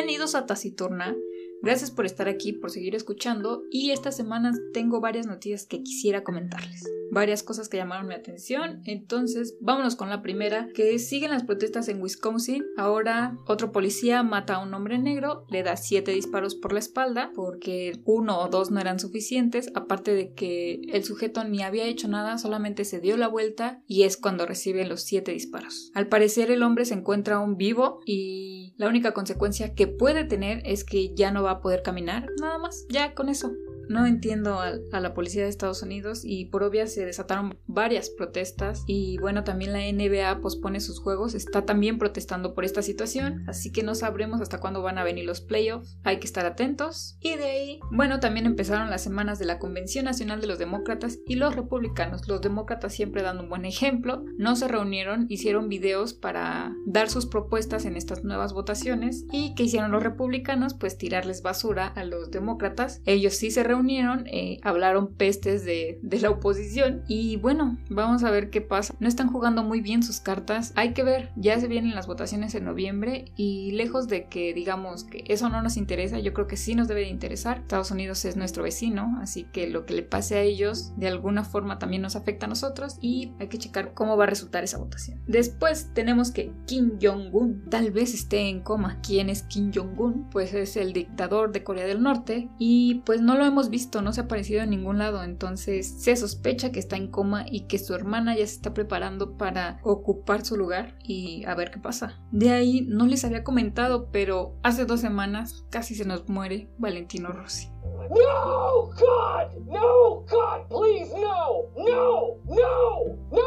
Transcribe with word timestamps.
Bienvenidos 0.00 0.34
a 0.34 0.46
Taciturna. 0.46 1.14
Gracias 1.60 1.90
por 1.90 2.06
estar 2.06 2.26
aquí, 2.26 2.54
por 2.54 2.70
seguir 2.70 2.94
escuchando 2.94 3.64
y 3.70 3.90
esta 3.90 4.12
semana 4.12 4.54
tengo 4.72 4.98
varias 5.02 5.26
noticias 5.26 5.66
que 5.66 5.82
quisiera 5.82 6.24
comentarles 6.24 6.84
varias 7.10 7.42
cosas 7.42 7.68
que 7.68 7.76
llamaron 7.76 8.06
mi 8.06 8.14
atención. 8.14 8.80
Entonces, 8.84 9.56
vámonos 9.60 9.96
con 9.96 10.10
la 10.10 10.22
primera, 10.22 10.68
que 10.74 10.98
siguen 10.98 11.30
las 11.30 11.44
protestas 11.44 11.88
en 11.88 12.00
Wisconsin. 12.00 12.64
Ahora, 12.76 13.36
otro 13.46 13.72
policía 13.72 14.22
mata 14.22 14.54
a 14.54 14.62
un 14.62 14.72
hombre 14.74 14.98
negro, 14.98 15.44
le 15.50 15.62
da 15.62 15.76
siete 15.76 16.12
disparos 16.12 16.54
por 16.54 16.72
la 16.72 16.78
espalda, 16.78 17.32
porque 17.34 18.00
uno 18.04 18.40
o 18.40 18.48
dos 18.48 18.70
no 18.70 18.80
eran 18.80 19.00
suficientes, 19.00 19.70
aparte 19.74 20.14
de 20.14 20.32
que 20.32 20.80
el 20.92 21.04
sujeto 21.04 21.44
ni 21.44 21.62
había 21.62 21.84
hecho 21.84 22.08
nada, 22.08 22.38
solamente 22.38 22.84
se 22.84 23.00
dio 23.00 23.16
la 23.16 23.28
vuelta 23.28 23.82
y 23.86 24.04
es 24.04 24.16
cuando 24.16 24.46
recibe 24.46 24.86
los 24.86 25.02
siete 25.02 25.32
disparos. 25.32 25.90
Al 25.94 26.08
parecer, 26.08 26.50
el 26.50 26.62
hombre 26.62 26.84
se 26.84 26.94
encuentra 26.94 27.36
aún 27.36 27.56
vivo 27.56 28.00
y 28.06 28.69
la 28.80 28.88
única 28.88 29.12
consecuencia 29.12 29.74
que 29.74 29.86
puede 29.86 30.24
tener 30.24 30.62
es 30.64 30.84
que 30.84 31.14
ya 31.14 31.30
no 31.30 31.42
va 31.42 31.50
a 31.50 31.60
poder 31.60 31.82
caminar, 31.82 32.30
nada 32.40 32.56
más, 32.56 32.86
ya 32.88 33.14
con 33.14 33.28
eso. 33.28 33.52
No 33.90 34.06
entiendo 34.06 34.60
a, 34.60 35.00
la 35.00 35.14
policía 35.14 35.42
de 35.42 35.48
Estados 35.48 35.82
Unidos 35.82 36.20
y 36.22 36.44
por 36.44 36.62
obvia 36.62 36.86
se 36.86 37.04
desataron 37.04 37.58
varias 37.66 38.08
protestas 38.08 38.84
y 38.86 39.18
bueno, 39.18 39.42
también 39.42 39.72
la 39.72 39.80
NBA 39.80 40.40
pospone 40.40 40.78
sus 40.78 41.00
juegos, 41.00 41.34
está 41.34 41.66
también 41.66 41.98
protestando 41.98 42.54
por 42.54 42.64
esta 42.64 42.82
situación, 42.82 43.42
así 43.48 43.72
que 43.72 43.82
no 43.82 43.96
sabremos 43.96 44.40
hasta 44.40 44.60
cuándo 44.60 44.80
van 44.80 44.98
a 44.98 45.02
venir 45.02 45.24
los 45.24 45.40
playoffs, 45.40 45.98
hay 46.04 46.20
que 46.20 46.26
estar 46.26 46.46
atentos. 46.46 47.18
Y 47.20 47.34
de 47.34 47.44
ahí, 47.44 47.80
bueno, 47.90 48.20
también 48.20 48.46
empezaron 48.46 48.90
las 48.90 49.02
semanas 49.02 49.40
de 49.40 49.46
la 49.46 49.58
Convención 49.58 50.04
Nacional 50.04 50.40
de 50.40 50.46
los 50.46 50.60
Demócratas 50.60 51.18
y 51.26 51.34
los 51.34 51.56
Republicanos. 51.56 52.28
Los 52.28 52.42
demócratas 52.42 52.94
siempre 52.94 53.22
dando 53.22 53.42
un 53.42 53.48
buen 53.48 53.64
ejemplo, 53.64 54.24
no 54.38 54.54
se 54.54 54.68
reunieron, 54.68 55.26
hicieron 55.28 55.68
videos 55.68 56.14
para 56.14 56.76
dar 56.86 57.10
sus 57.10 57.26
propuestas 57.26 57.84
en 57.86 57.96
estas 57.96 58.22
nuevas 58.22 58.52
votaciones 58.52 59.24
y 59.32 59.56
que 59.56 59.64
hicieron 59.64 59.90
los 59.90 60.04
republicanos, 60.04 60.74
pues 60.74 60.96
tirarles 60.96 61.42
basura 61.42 61.88
a 61.88 62.04
los 62.04 62.30
demócratas. 62.30 63.02
Ellos 63.04 63.34
sí 63.34 63.50
se 63.50 63.64
reunieron 63.64 63.79
unieron, 63.80 64.26
eh, 64.26 64.58
hablaron 64.62 65.14
pestes 65.14 65.64
de, 65.64 65.98
de, 66.02 66.20
la 66.20 66.30
oposición 66.30 67.02
y 67.08 67.36
bueno, 67.36 67.78
vamos 67.88 68.24
a 68.24 68.30
ver 68.30 68.50
qué 68.50 68.60
pasa. 68.60 68.94
No 69.00 69.08
están 69.08 69.28
jugando 69.28 69.62
muy 69.62 69.80
bien 69.80 70.02
sus 70.02 70.20
cartas, 70.20 70.72
hay 70.76 70.92
que 70.92 71.02
ver, 71.02 71.30
ya 71.36 71.58
se 71.58 71.68
vienen 71.68 71.94
las 71.94 72.06
votaciones 72.06 72.54
en 72.54 72.64
noviembre 72.64 73.26
y 73.36 73.72
lejos 73.72 74.08
de 74.08 74.26
que 74.28 74.52
digamos 74.54 75.04
que 75.04 75.24
eso 75.28 75.48
no 75.48 75.62
nos 75.62 75.76
interesa, 75.76 76.18
yo 76.18 76.32
creo 76.32 76.46
que 76.46 76.56
sí 76.56 76.74
nos 76.74 76.88
debe 76.88 77.00
de 77.00 77.08
interesar. 77.08 77.58
Estados 77.58 77.90
Unidos 77.90 78.24
es 78.24 78.36
nuestro 78.36 78.62
vecino, 78.62 79.18
así 79.20 79.44
que 79.44 79.68
lo 79.68 79.86
que 79.86 79.94
le 79.94 80.02
pase 80.02 80.36
a 80.36 80.42
ellos 80.42 80.92
de 80.96 81.08
alguna 81.08 81.44
forma 81.44 81.78
también 81.78 82.02
nos 82.02 82.16
afecta 82.16 82.46
a 82.46 82.48
nosotros 82.48 82.98
y 83.00 83.32
hay 83.38 83.48
que 83.48 83.58
checar 83.58 83.94
cómo 83.94 84.16
va 84.16 84.24
a 84.24 84.28
resultar 84.28 84.64
esa 84.64 84.78
votación. 84.78 85.20
Después 85.26 85.90
tenemos 85.94 86.30
que 86.30 86.52
Kim 86.66 86.98
Jong-un 87.00 87.64
tal 87.70 87.90
vez 87.90 88.14
esté 88.14 88.48
en 88.48 88.60
coma. 88.60 89.00
¿Quién 89.02 89.30
es 89.30 89.42
Kim 89.44 89.72
Jong-un? 89.74 90.28
Pues 90.30 90.54
es 90.54 90.76
el 90.76 90.92
dictador 90.92 91.52
de 91.52 91.64
Corea 91.64 91.86
del 91.86 92.02
Norte 92.02 92.48
y 92.58 93.02
pues 93.06 93.20
no 93.20 93.36
lo 93.36 93.44
hemos 93.44 93.59
visto, 93.68 94.00
no 94.00 94.12
se 94.12 94.22
ha 94.22 94.24
aparecido 94.24 94.62
en 94.62 94.70
ningún 94.70 94.98
lado, 94.98 95.22
entonces 95.22 96.02
se 96.02 96.16
sospecha 96.16 96.72
que 96.72 96.78
está 96.78 96.96
en 96.96 97.10
coma 97.10 97.44
y 97.50 97.66
que 97.66 97.78
su 97.78 97.94
hermana 97.94 98.34
ya 98.36 98.46
se 98.46 98.54
está 98.54 98.72
preparando 98.72 99.36
para 99.36 99.80
ocupar 99.82 100.44
su 100.44 100.56
lugar 100.56 100.96
y 101.02 101.44
a 101.44 101.54
ver 101.54 101.70
qué 101.70 101.78
pasa. 101.78 102.18
De 102.30 102.50
ahí 102.50 102.86
no 102.88 103.06
les 103.06 103.24
había 103.24 103.44
comentado, 103.44 104.08
pero 104.10 104.54
hace 104.62 104.86
dos 104.86 105.00
semanas 105.00 105.66
casi 105.70 105.94
se 105.94 106.04
nos 106.04 106.28
muere 106.28 106.70
Valentino 106.78 107.32
Rossi. 107.32 107.68
No, 108.10 108.86
God, 108.86 109.66
no, 109.66 110.24
God, 110.30 110.68
please, 110.68 111.12
no, 111.14 111.68
no, 111.76 112.36
no, 112.46 113.16
no. 113.30 113.40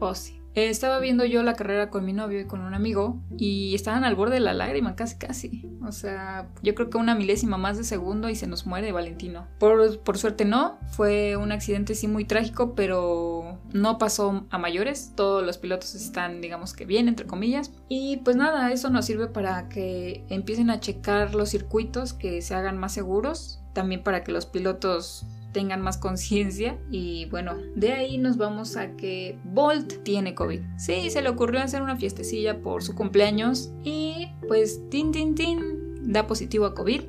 Oh, 0.00 0.14
sí. 0.14 0.37
Eh, 0.54 0.68
estaba 0.68 0.98
viendo 0.98 1.24
yo 1.24 1.42
la 1.42 1.54
carrera 1.54 1.90
con 1.90 2.04
mi 2.04 2.12
novio 2.12 2.40
y 2.40 2.44
con 2.44 2.60
un 2.60 2.74
amigo 2.74 3.20
y 3.36 3.74
estaban 3.74 4.04
al 4.04 4.14
borde 4.14 4.34
de 4.34 4.40
la 4.40 4.54
lágrima, 4.54 4.96
casi 4.96 5.16
casi. 5.16 5.68
O 5.86 5.92
sea, 5.92 6.48
yo 6.62 6.74
creo 6.74 6.90
que 6.90 6.98
una 6.98 7.14
milésima 7.14 7.56
más 7.58 7.78
de 7.78 7.84
segundo 7.84 8.28
y 8.28 8.34
se 8.34 8.46
nos 8.46 8.66
muere 8.66 8.92
Valentino. 8.92 9.46
Por, 9.58 10.00
por 10.00 10.18
suerte 10.18 10.44
no, 10.44 10.78
fue 10.90 11.36
un 11.36 11.52
accidente 11.52 11.94
sí 11.94 12.08
muy 12.08 12.24
trágico, 12.24 12.74
pero 12.74 13.58
no 13.72 13.98
pasó 13.98 14.46
a 14.50 14.58
mayores. 14.58 15.12
Todos 15.14 15.44
los 15.44 15.58
pilotos 15.58 15.94
están, 15.94 16.40
digamos 16.40 16.72
que 16.72 16.84
bien, 16.86 17.08
entre 17.08 17.26
comillas. 17.26 17.72
Y 17.88 18.18
pues 18.18 18.36
nada, 18.36 18.72
eso 18.72 18.90
nos 18.90 19.06
sirve 19.06 19.28
para 19.28 19.68
que 19.68 20.24
empiecen 20.28 20.70
a 20.70 20.80
checar 20.80 21.34
los 21.34 21.50
circuitos, 21.50 22.14
que 22.14 22.42
se 22.42 22.54
hagan 22.54 22.78
más 22.78 22.92
seguros. 22.92 23.60
También 23.74 24.02
para 24.02 24.24
que 24.24 24.32
los 24.32 24.46
pilotos 24.46 25.26
tengan 25.52 25.80
más 25.80 25.96
conciencia 25.98 26.78
y 26.90 27.26
bueno, 27.26 27.54
de 27.74 27.92
ahí 27.92 28.18
nos 28.18 28.36
vamos 28.36 28.76
a 28.76 28.96
que 28.96 29.38
Bolt 29.44 30.02
tiene 30.02 30.34
COVID. 30.34 30.60
Sí, 30.76 31.10
se 31.10 31.22
le 31.22 31.28
ocurrió 31.28 31.60
hacer 31.60 31.82
una 31.82 31.96
fiestecilla 31.96 32.60
por 32.60 32.82
su 32.82 32.94
cumpleaños 32.94 33.72
y 33.82 34.28
pues 34.46 34.88
tin 34.90 35.12
tin 35.12 35.34
tin 35.34 36.12
da 36.12 36.26
positivo 36.26 36.66
a 36.66 36.74
COVID. 36.74 37.02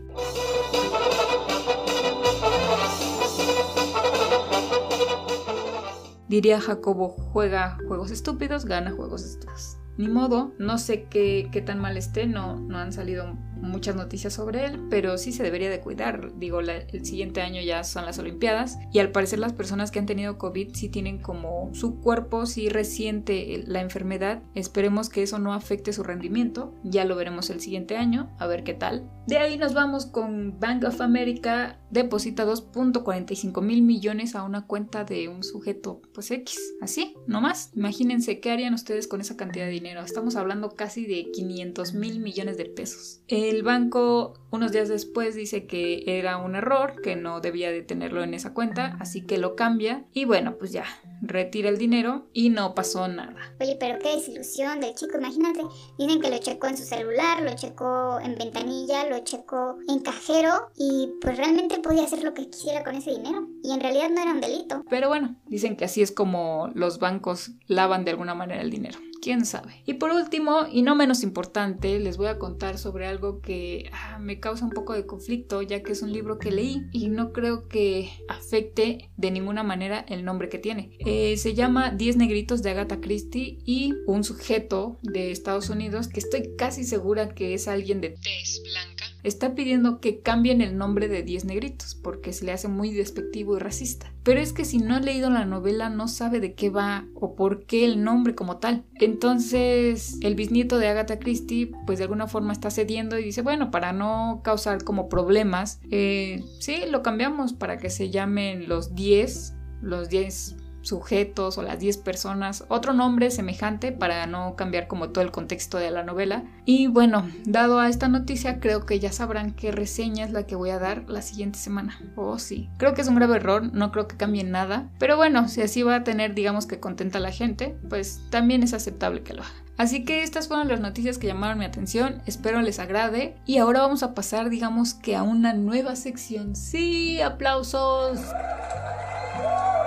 Diría 6.27 6.61
Jacobo, 6.61 7.09
juega 7.09 7.79
juegos 7.87 8.11
estúpidos, 8.11 8.65
gana 8.65 8.91
juegos 8.91 9.23
estúpidos. 9.23 9.77
Ni 9.97 10.07
modo, 10.07 10.53
no 10.59 10.77
sé 10.77 11.07
qué, 11.09 11.49
qué 11.51 11.61
tan 11.61 11.79
mal 11.79 11.97
esté, 11.97 12.27
no, 12.27 12.55
no 12.55 12.77
han 12.77 12.93
salido 12.93 13.35
muchas 13.61 13.95
noticias 13.95 14.33
sobre 14.33 14.65
él, 14.65 14.87
pero 14.89 15.17
sí 15.17 15.31
se 15.31 15.43
debería 15.43 15.69
de 15.69 15.79
cuidar. 15.79 16.37
Digo, 16.37 16.59
el 16.59 17.05
siguiente 17.05 17.41
año 17.41 17.61
ya 17.61 17.83
son 17.83 18.05
las 18.05 18.19
Olimpiadas 18.19 18.77
y 18.91 18.99
al 18.99 19.11
parecer 19.11 19.39
las 19.39 19.53
personas 19.53 19.91
que 19.91 19.99
han 19.99 20.05
tenido 20.05 20.37
COVID 20.37 20.73
sí 20.73 20.89
tienen 20.89 21.19
como 21.19 21.69
su 21.73 21.99
cuerpo 21.99 22.45
sí 22.45 22.69
resiente 22.69 23.63
la 23.65 23.81
enfermedad. 23.81 24.43
Esperemos 24.55 25.09
que 25.09 25.23
eso 25.23 25.39
no 25.39 25.53
afecte 25.53 25.93
su 25.93 26.03
rendimiento. 26.03 26.73
Ya 26.83 27.05
lo 27.05 27.15
veremos 27.15 27.49
el 27.49 27.61
siguiente 27.61 27.97
año, 27.97 28.35
a 28.39 28.47
ver 28.47 28.63
qué 28.63 28.73
tal. 28.73 29.09
De 29.27 29.37
ahí 29.37 29.57
nos 29.57 29.73
vamos 29.73 30.05
con 30.05 30.59
Bank 30.59 30.83
of 30.85 31.01
America 31.01 31.79
deposita 31.91 32.45
2.45 32.45 33.61
mil 33.61 33.81
millones 33.81 34.35
a 34.35 34.43
una 34.43 34.67
cuenta 34.67 35.03
de 35.03 35.27
un 35.27 35.43
sujeto 35.43 36.01
pues 36.13 36.31
X. 36.31 36.59
Así, 36.81 37.15
no 37.27 37.41
más. 37.41 37.71
Imagínense 37.75 38.39
qué 38.39 38.51
harían 38.51 38.73
ustedes 38.73 39.07
con 39.07 39.21
esa 39.21 39.37
cantidad 39.37 39.65
de 39.65 39.71
dinero. 39.71 40.01
Estamos 40.01 40.35
hablando 40.35 40.71
casi 40.71 41.05
de 41.05 41.31
500 41.31 41.93
mil 41.93 42.19
millones 42.19 42.57
de 42.57 42.65
pesos. 42.65 43.21
El 43.49 43.63
banco 43.63 44.35
unos 44.51 44.71
días 44.71 44.89
después 44.89 45.33
dice 45.33 45.65
que 45.65 46.03
era 46.05 46.37
un 46.37 46.53
error, 46.53 47.01
que 47.01 47.15
no 47.15 47.41
debía 47.41 47.71
de 47.71 47.81
tenerlo 47.81 48.21
en 48.21 48.35
esa 48.35 48.53
cuenta, 48.53 48.95
así 48.99 49.25
que 49.25 49.39
lo 49.39 49.55
cambia 49.55 50.05
y 50.13 50.25
bueno, 50.25 50.55
pues 50.59 50.71
ya, 50.71 50.85
retira 51.23 51.69
el 51.69 51.79
dinero 51.79 52.27
y 52.31 52.49
no 52.49 52.75
pasó 52.75 53.07
nada. 53.07 53.35
Oye, 53.59 53.75
pero 53.79 53.97
qué 53.97 54.15
desilusión 54.15 54.79
del 54.81 54.93
chico, 54.93 55.17
imagínate, 55.17 55.61
dicen 55.97 56.21
que 56.21 56.29
lo 56.29 56.37
checó 56.37 56.67
en 56.67 56.77
su 56.77 56.83
celular, 56.83 57.41
lo 57.41 57.55
checó 57.55 58.19
en 58.19 58.35
ventanilla, 58.35 59.09
lo 59.09 59.17
checó 59.23 59.79
en 59.87 59.99
cajero 60.01 60.69
y 60.77 61.09
pues 61.19 61.35
realmente 61.35 61.79
podía 61.79 62.03
hacer 62.03 62.23
lo 62.23 62.35
que 62.35 62.51
quisiera 62.51 62.83
con 62.83 62.93
ese 62.93 63.09
dinero 63.09 63.47
y 63.63 63.71
en 63.71 63.79
realidad 63.79 64.11
no 64.11 64.21
era 64.21 64.31
un 64.31 64.41
delito. 64.41 64.83
Pero 64.91 65.07
bueno, 65.07 65.37
dicen 65.47 65.75
que 65.75 65.85
así 65.85 66.03
es 66.03 66.11
como 66.11 66.69
los 66.75 66.99
bancos 66.99 67.53
lavan 67.65 68.05
de 68.05 68.11
alguna 68.11 68.35
manera 68.35 68.61
el 68.61 68.69
dinero 68.69 68.99
quién 69.21 69.45
sabe. 69.45 69.81
Y 69.85 69.95
por 69.95 70.11
último, 70.11 70.65
y 70.71 70.81
no 70.81 70.95
menos 70.95 71.23
importante, 71.23 71.99
les 71.99 72.17
voy 72.17 72.27
a 72.27 72.37
contar 72.37 72.77
sobre 72.77 73.07
algo 73.07 73.41
que 73.41 73.89
ah, 73.93 74.19
me 74.19 74.39
causa 74.39 74.65
un 74.65 74.71
poco 74.71 74.93
de 74.93 75.05
conflicto, 75.05 75.61
ya 75.61 75.83
que 75.83 75.91
es 75.91 76.01
un 76.01 76.11
libro 76.11 76.39
que 76.39 76.51
leí 76.51 76.87
y 76.91 77.09
no 77.09 77.31
creo 77.31 77.67
que 77.67 78.09
afecte 78.27 79.09
de 79.17 79.31
ninguna 79.31 79.63
manera 79.63 80.05
el 80.07 80.25
nombre 80.25 80.49
que 80.49 80.57
tiene. 80.57 80.97
Eh, 80.99 81.37
se 81.37 81.53
llama 81.53 81.91
10 81.91 82.17
negritos 82.17 82.61
de 82.61 82.71
Agatha 82.71 83.01
Christie 83.01 83.59
y 83.65 83.93
un 84.07 84.23
sujeto 84.23 84.97
de 85.01 85.31
Estados 85.31 85.69
Unidos 85.69 86.07
que 86.07 86.19
estoy 86.19 86.55
casi 86.57 86.83
segura 86.83 87.29
que 87.29 87.53
es 87.53 87.67
alguien 87.67 88.01
de 88.01 88.09
tez 88.09 88.61
blanca 88.63 88.98
está 89.23 89.55
pidiendo 89.55 89.99
que 89.99 90.21
cambien 90.21 90.61
el 90.61 90.77
nombre 90.77 91.07
de 91.07 91.23
10 91.23 91.45
negritos 91.45 91.95
porque 91.95 92.33
se 92.33 92.45
le 92.45 92.51
hace 92.51 92.67
muy 92.67 92.93
despectivo 92.93 93.55
y 93.55 93.59
racista. 93.59 94.13
Pero 94.23 94.39
es 94.39 94.53
que 94.53 94.65
si 94.65 94.77
no 94.77 94.95
ha 94.95 94.99
leído 94.99 95.29
la 95.29 95.45
novela 95.45 95.89
no 95.89 96.07
sabe 96.07 96.39
de 96.39 96.53
qué 96.53 96.69
va 96.69 97.05
o 97.15 97.35
por 97.35 97.65
qué 97.65 97.85
el 97.85 98.03
nombre 98.03 98.35
como 98.35 98.57
tal. 98.57 98.85
Entonces 98.95 100.17
el 100.21 100.35
bisnieto 100.35 100.77
de 100.77 100.87
Agatha 100.87 101.19
Christie 101.19 101.71
pues 101.85 101.97
de 101.97 102.05
alguna 102.05 102.27
forma 102.27 102.53
está 102.53 102.69
cediendo 102.71 103.17
y 103.17 103.23
dice 103.23 103.41
bueno 103.41 103.71
para 103.71 103.93
no 103.93 104.41
causar 104.43 104.83
como 104.83 105.09
problemas 105.09 105.79
eh, 105.91 106.43
sí 106.59 106.83
lo 106.89 107.03
cambiamos 107.03 107.53
para 107.53 107.77
que 107.77 107.89
se 107.89 108.09
llamen 108.09 108.67
los 108.67 108.95
10 108.95 109.55
los 109.81 110.09
10 110.09 110.57
sujetos 110.81 111.57
o 111.57 111.63
las 111.63 111.79
10 111.79 111.97
personas, 111.97 112.65
otro 112.67 112.93
nombre 112.93 113.31
semejante 113.31 113.91
para 113.91 114.25
no 114.25 114.55
cambiar 114.55 114.87
como 114.87 115.09
todo 115.09 115.23
el 115.23 115.31
contexto 115.31 115.77
de 115.77 115.91
la 115.91 116.03
novela. 116.03 116.43
Y 116.65 116.87
bueno, 116.87 117.29
dado 117.45 117.79
a 117.79 117.89
esta 117.89 118.07
noticia, 118.07 118.59
creo 118.59 118.85
que 118.85 118.99
ya 118.99 119.11
sabrán 119.11 119.53
qué 119.53 119.71
reseña 119.71 120.25
es 120.25 120.31
la 120.31 120.43
que 120.43 120.55
voy 120.55 120.69
a 120.69 120.79
dar 120.79 121.03
la 121.07 121.21
siguiente 121.21 121.59
semana. 121.59 121.99
Oh, 122.15 122.39
sí. 122.39 122.69
Creo 122.77 122.93
que 122.93 123.01
es 123.01 123.07
un 123.07 123.15
grave 123.15 123.37
error, 123.37 123.73
no 123.73 123.91
creo 123.91 124.07
que 124.07 124.17
cambie 124.17 124.43
nada. 124.43 124.89
Pero 124.99 125.17
bueno, 125.17 125.47
si 125.47 125.61
así 125.61 125.83
va 125.83 125.95
a 125.95 126.03
tener, 126.03 126.33
digamos 126.33 126.65
que 126.65 126.79
contenta 126.79 127.17
a 127.17 127.21
la 127.21 127.31
gente, 127.31 127.77
pues 127.89 128.21
también 128.29 128.63
es 128.63 128.73
aceptable 128.73 129.23
que 129.23 129.33
lo 129.33 129.43
haga. 129.43 129.69
Así 129.79 130.03
que 130.03 130.23
estas 130.23 130.49
fueron 130.49 130.67
las 130.67 130.81
noticias 130.81 131.17
que 131.17 131.27
llamaron 131.27 131.57
mi 131.57 131.63
atención, 131.63 132.21
espero 132.25 132.61
les 132.61 132.79
agrade 132.79 133.37
y 133.45 133.59
ahora 133.59 133.79
vamos 133.79 134.03
a 134.03 134.13
pasar 134.13 134.49
digamos 134.49 134.93
que 134.93 135.15
a 135.15 135.23
una 135.23 135.53
nueva 135.53 135.95
sección. 135.95 136.53
Sí, 136.57 137.21
aplausos. 137.21 138.19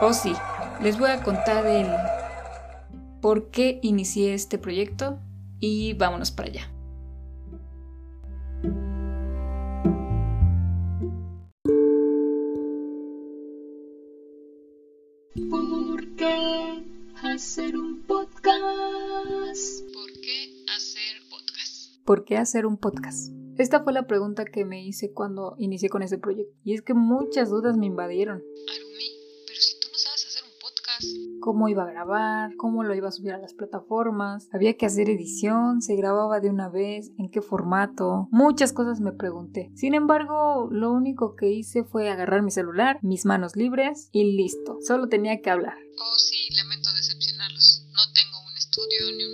Oh 0.01 0.15
sí, 0.15 0.33
les 0.83 0.99
voy 0.99 1.11
a 1.11 1.23
contar 1.23 1.65
el 1.67 1.87
por 3.21 3.51
qué 3.51 3.79
inicié 3.83 4.35
este 4.35 4.59
proyecto 4.59 5.21
y 5.61 5.95
vámonos 5.95 6.33
para 6.33 6.49
allá. 6.49 6.73
¿Por 15.49 16.17
qué 16.17 16.85
hacer 17.23 17.77
un 17.77 18.03
podcast? 18.03 19.85
¿Por 19.93 20.13
qué 20.21 20.65
hacer 20.75 21.23
podcast? 21.31 22.05
¿Por 22.05 22.25
qué 22.25 22.37
hacer 22.39 22.67
un 22.67 22.77
podcast? 22.77 23.33
Esta 23.57 23.85
fue 23.85 23.93
la 23.93 24.09
pregunta 24.09 24.45
que 24.47 24.65
me 24.65 24.85
hice 24.85 25.13
cuando 25.13 25.55
inicié 25.59 25.89
con 25.89 26.03
ese 26.03 26.19
proyecto. 26.19 26.53
Y 26.65 26.75
es 26.75 26.83
que 26.83 26.95
muchas 26.95 27.51
dudas 27.51 27.77
me 27.77 27.87
invadieron 27.87 28.43
cómo 31.43 31.69
iba 31.69 31.83
a 31.83 31.91
grabar, 31.91 32.57
cómo 32.57 32.85
lo 32.85 32.95
iba 32.95 33.09
a 33.09 33.13
subir 33.13 33.33
a 33.33 33.39
las 33.39 33.53
plataformas, 33.53 34.49
había 34.53 34.75
que 34.79 34.87
hacer 34.87 35.11
edición, 35.11 35.83
se 35.83 35.97
grababa 35.97 36.41
de 36.41 36.49
una 36.49 36.71
vez, 36.71 37.11
en 37.19 37.29
qué 37.29 37.43
formato, 37.43 38.29
muchas 38.31 38.73
cosas 38.73 39.01
me 39.01 39.13
pregunté. 39.13 39.71
Sin 39.75 39.93
embargo, 39.95 40.69
lo 40.71 40.93
único 40.93 41.35
que 41.37 41.51
hice 41.51 41.85
fue 41.85 42.09
agarrar 42.09 42.43
mi 42.43 42.51
celular, 42.51 42.99
mis 43.03 43.27
manos 43.27 43.57
libres 43.57 44.09
y 44.13 44.37
listo, 44.37 44.79
solo 44.81 45.09
tenía 45.09 45.43
que 45.43 45.51
hablar. 45.51 45.77
Oh 45.99 46.17
sí, 46.17 46.55
lamento 46.57 46.91
decepcionarlos, 46.95 47.87
no 47.93 48.13
tengo 48.15 48.39
un 48.49 48.57
estudio 48.57 49.17
ni 49.19 49.25
un 49.27 49.33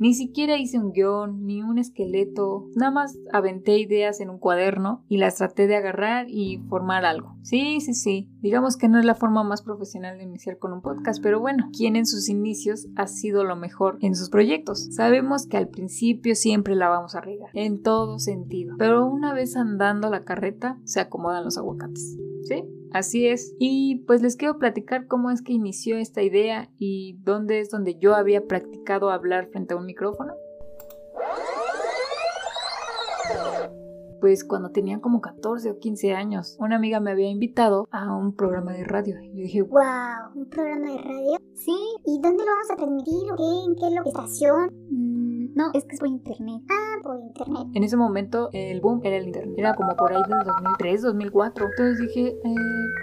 Ni 0.00 0.14
siquiera 0.14 0.56
hice 0.56 0.78
un 0.78 0.92
guion, 0.92 1.44
ni 1.44 1.60
un 1.60 1.76
esqueleto, 1.76 2.70
nada 2.74 2.90
más 2.90 3.18
aventé 3.34 3.76
ideas 3.76 4.20
en 4.20 4.30
un 4.30 4.38
cuaderno 4.38 5.04
y 5.10 5.18
las 5.18 5.36
traté 5.36 5.66
de 5.66 5.76
agarrar 5.76 6.24
y 6.30 6.56
formar 6.70 7.04
algo. 7.04 7.36
Sí, 7.42 7.82
sí, 7.82 7.92
sí, 7.92 8.30
digamos 8.40 8.78
que 8.78 8.88
no 8.88 8.98
es 8.98 9.04
la 9.04 9.14
forma 9.14 9.44
más 9.44 9.60
profesional 9.60 10.16
de 10.16 10.24
iniciar 10.24 10.56
con 10.56 10.72
un 10.72 10.80
podcast, 10.80 11.22
pero 11.22 11.38
bueno, 11.38 11.68
quien 11.76 11.96
en 11.96 12.06
sus 12.06 12.30
inicios 12.30 12.88
ha 12.96 13.08
sido 13.08 13.44
lo 13.44 13.56
mejor 13.56 13.98
en 14.00 14.14
sus 14.14 14.30
proyectos. 14.30 14.88
Sabemos 14.90 15.46
que 15.46 15.58
al 15.58 15.68
principio 15.68 16.34
siempre 16.34 16.76
la 16.76 16.88
vamos 16.88 17.14
a 17.14 17.20
regar, 17.20 17.50
en 17.52 17.82
todo 17.82 18.18
sentido, 18.18 18.76
pero 18.78 19.04
una 19.04 19.34
vez 19.34 19.54
andando 19.54 20.08
la 20.08 20.24
carreta 20.24 20.78
se 20.84 21.00
acomodan 21.00 21.44
los 21.44 21.58
aguacates. 21.58 22.16
¿Sí? 22.44 22.64
Así 22.92 23.26
es. 23.26 23.54
Y 23.58 24.04
pues 24.06 24.22
les 24.22 24.36
quiero 24.36 24.58
platicar 24.58 25.06
cómo 25.06 25.30
es 25.30 25.42
que 25.42 25.52
inició 25.52 25.96
esta 25.96 26.22
idea 26.22 26.70
y 26.78 27.18
dónde 27.22 27.60
es 27.60 27.70
donde 27.70 27.96
yo 27.98 28.14
había 28.14 28.46
practicado 28.46 29.10
hablar 29.10 29.48
frente 29.50 29.74
a 29.74 29.76
un 29.76 29.86
micrófono. 29.86 30.32
Pues 34.20 34.44
cuando 34.44 34.70
tenía 34.70 35.00
como 35.00 35.22
14 35.22 35.70
o 35.70 35.78
15 35.78 36.12
años, 36.12 36.56
una 36.60 36.76
amiga 36.76 37.00
me 37.00 37.10
había 37.10 37.30
invitado 37.30 37.88
a 37.90 38.14
un 38.14 38.34
programa 38.36 38.72
de 38.72 38.84
radio. 38.84 39.18
Y 39.22 39.28
yo 39.28 39.42
dije, 39.44 39.62
wow, 39.62 40.34
¿un 40.34 40.48
programa 40.50 40.92
de 40.92 40.98
radio? 40.98 41.38
Sí, 41.54 41.76
¿y 42.04 42.20
dónde 42.20 42.44
lo 42.44 42.50
vamos 42.50 42.70
a 42.70 42.76
transmitir? 42.76 43.32
¿O 43.32 43.36
qué? 43.36 43.42
¿En 43.66 43.76
qué 43.76 43.96
localización? 43.96 44.90
No, 45.54 45.70
es 45.74 45.84
que 45.84 45.94
es 45.94 46.00
por 46.00 46.08
internet. 46.08 46.62
Ah, 46.70 46.98
por 47.02 47.18
internet. 47.20 47.68
En 47.74 47.84
ese 47.84 47.96
momento 47.96 48.50
el 48.52 48.80
boom 48.80 49.00
era 49.04 49.16
el 49.16 49.26
internet. 49.26 49.54
Era 49.56 49.74
como 49.74 49.96
por 49.96 50.12
ahí 50.12 50.22
del 50.28 50.44
2003, 50.44 51.02
2004. 51.02 51.66
Entonces 51.66 51.98
dije, 51.98 52.28
eh, 52.28 52.54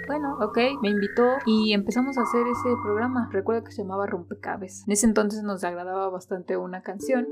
bueno, 0.08 0.38
ok, 0.42 0.58
me 0.82 0.90
invitó 0.90 1.24
y 1.46 1.74
empezamos 1.74 2.18
a 2.18 2.22
hacer 2.22 2.48
ese 2.48 2.70
programa. 2.84 3.30
Recuerdo 3.32 3.64
que 3.64 3.72
se 3.72 3.82
llamaba 3.84 4.06
Rompecabezas. 4.06 4.88
En 4.88 4.94
ese 4.94 5.06
entonces 5.06 5.44
nos 5.44 5.64
agradaba 5.64 6.10
bastante 6.10 6.58
una 6.58 6.82
canción 6.82 7.28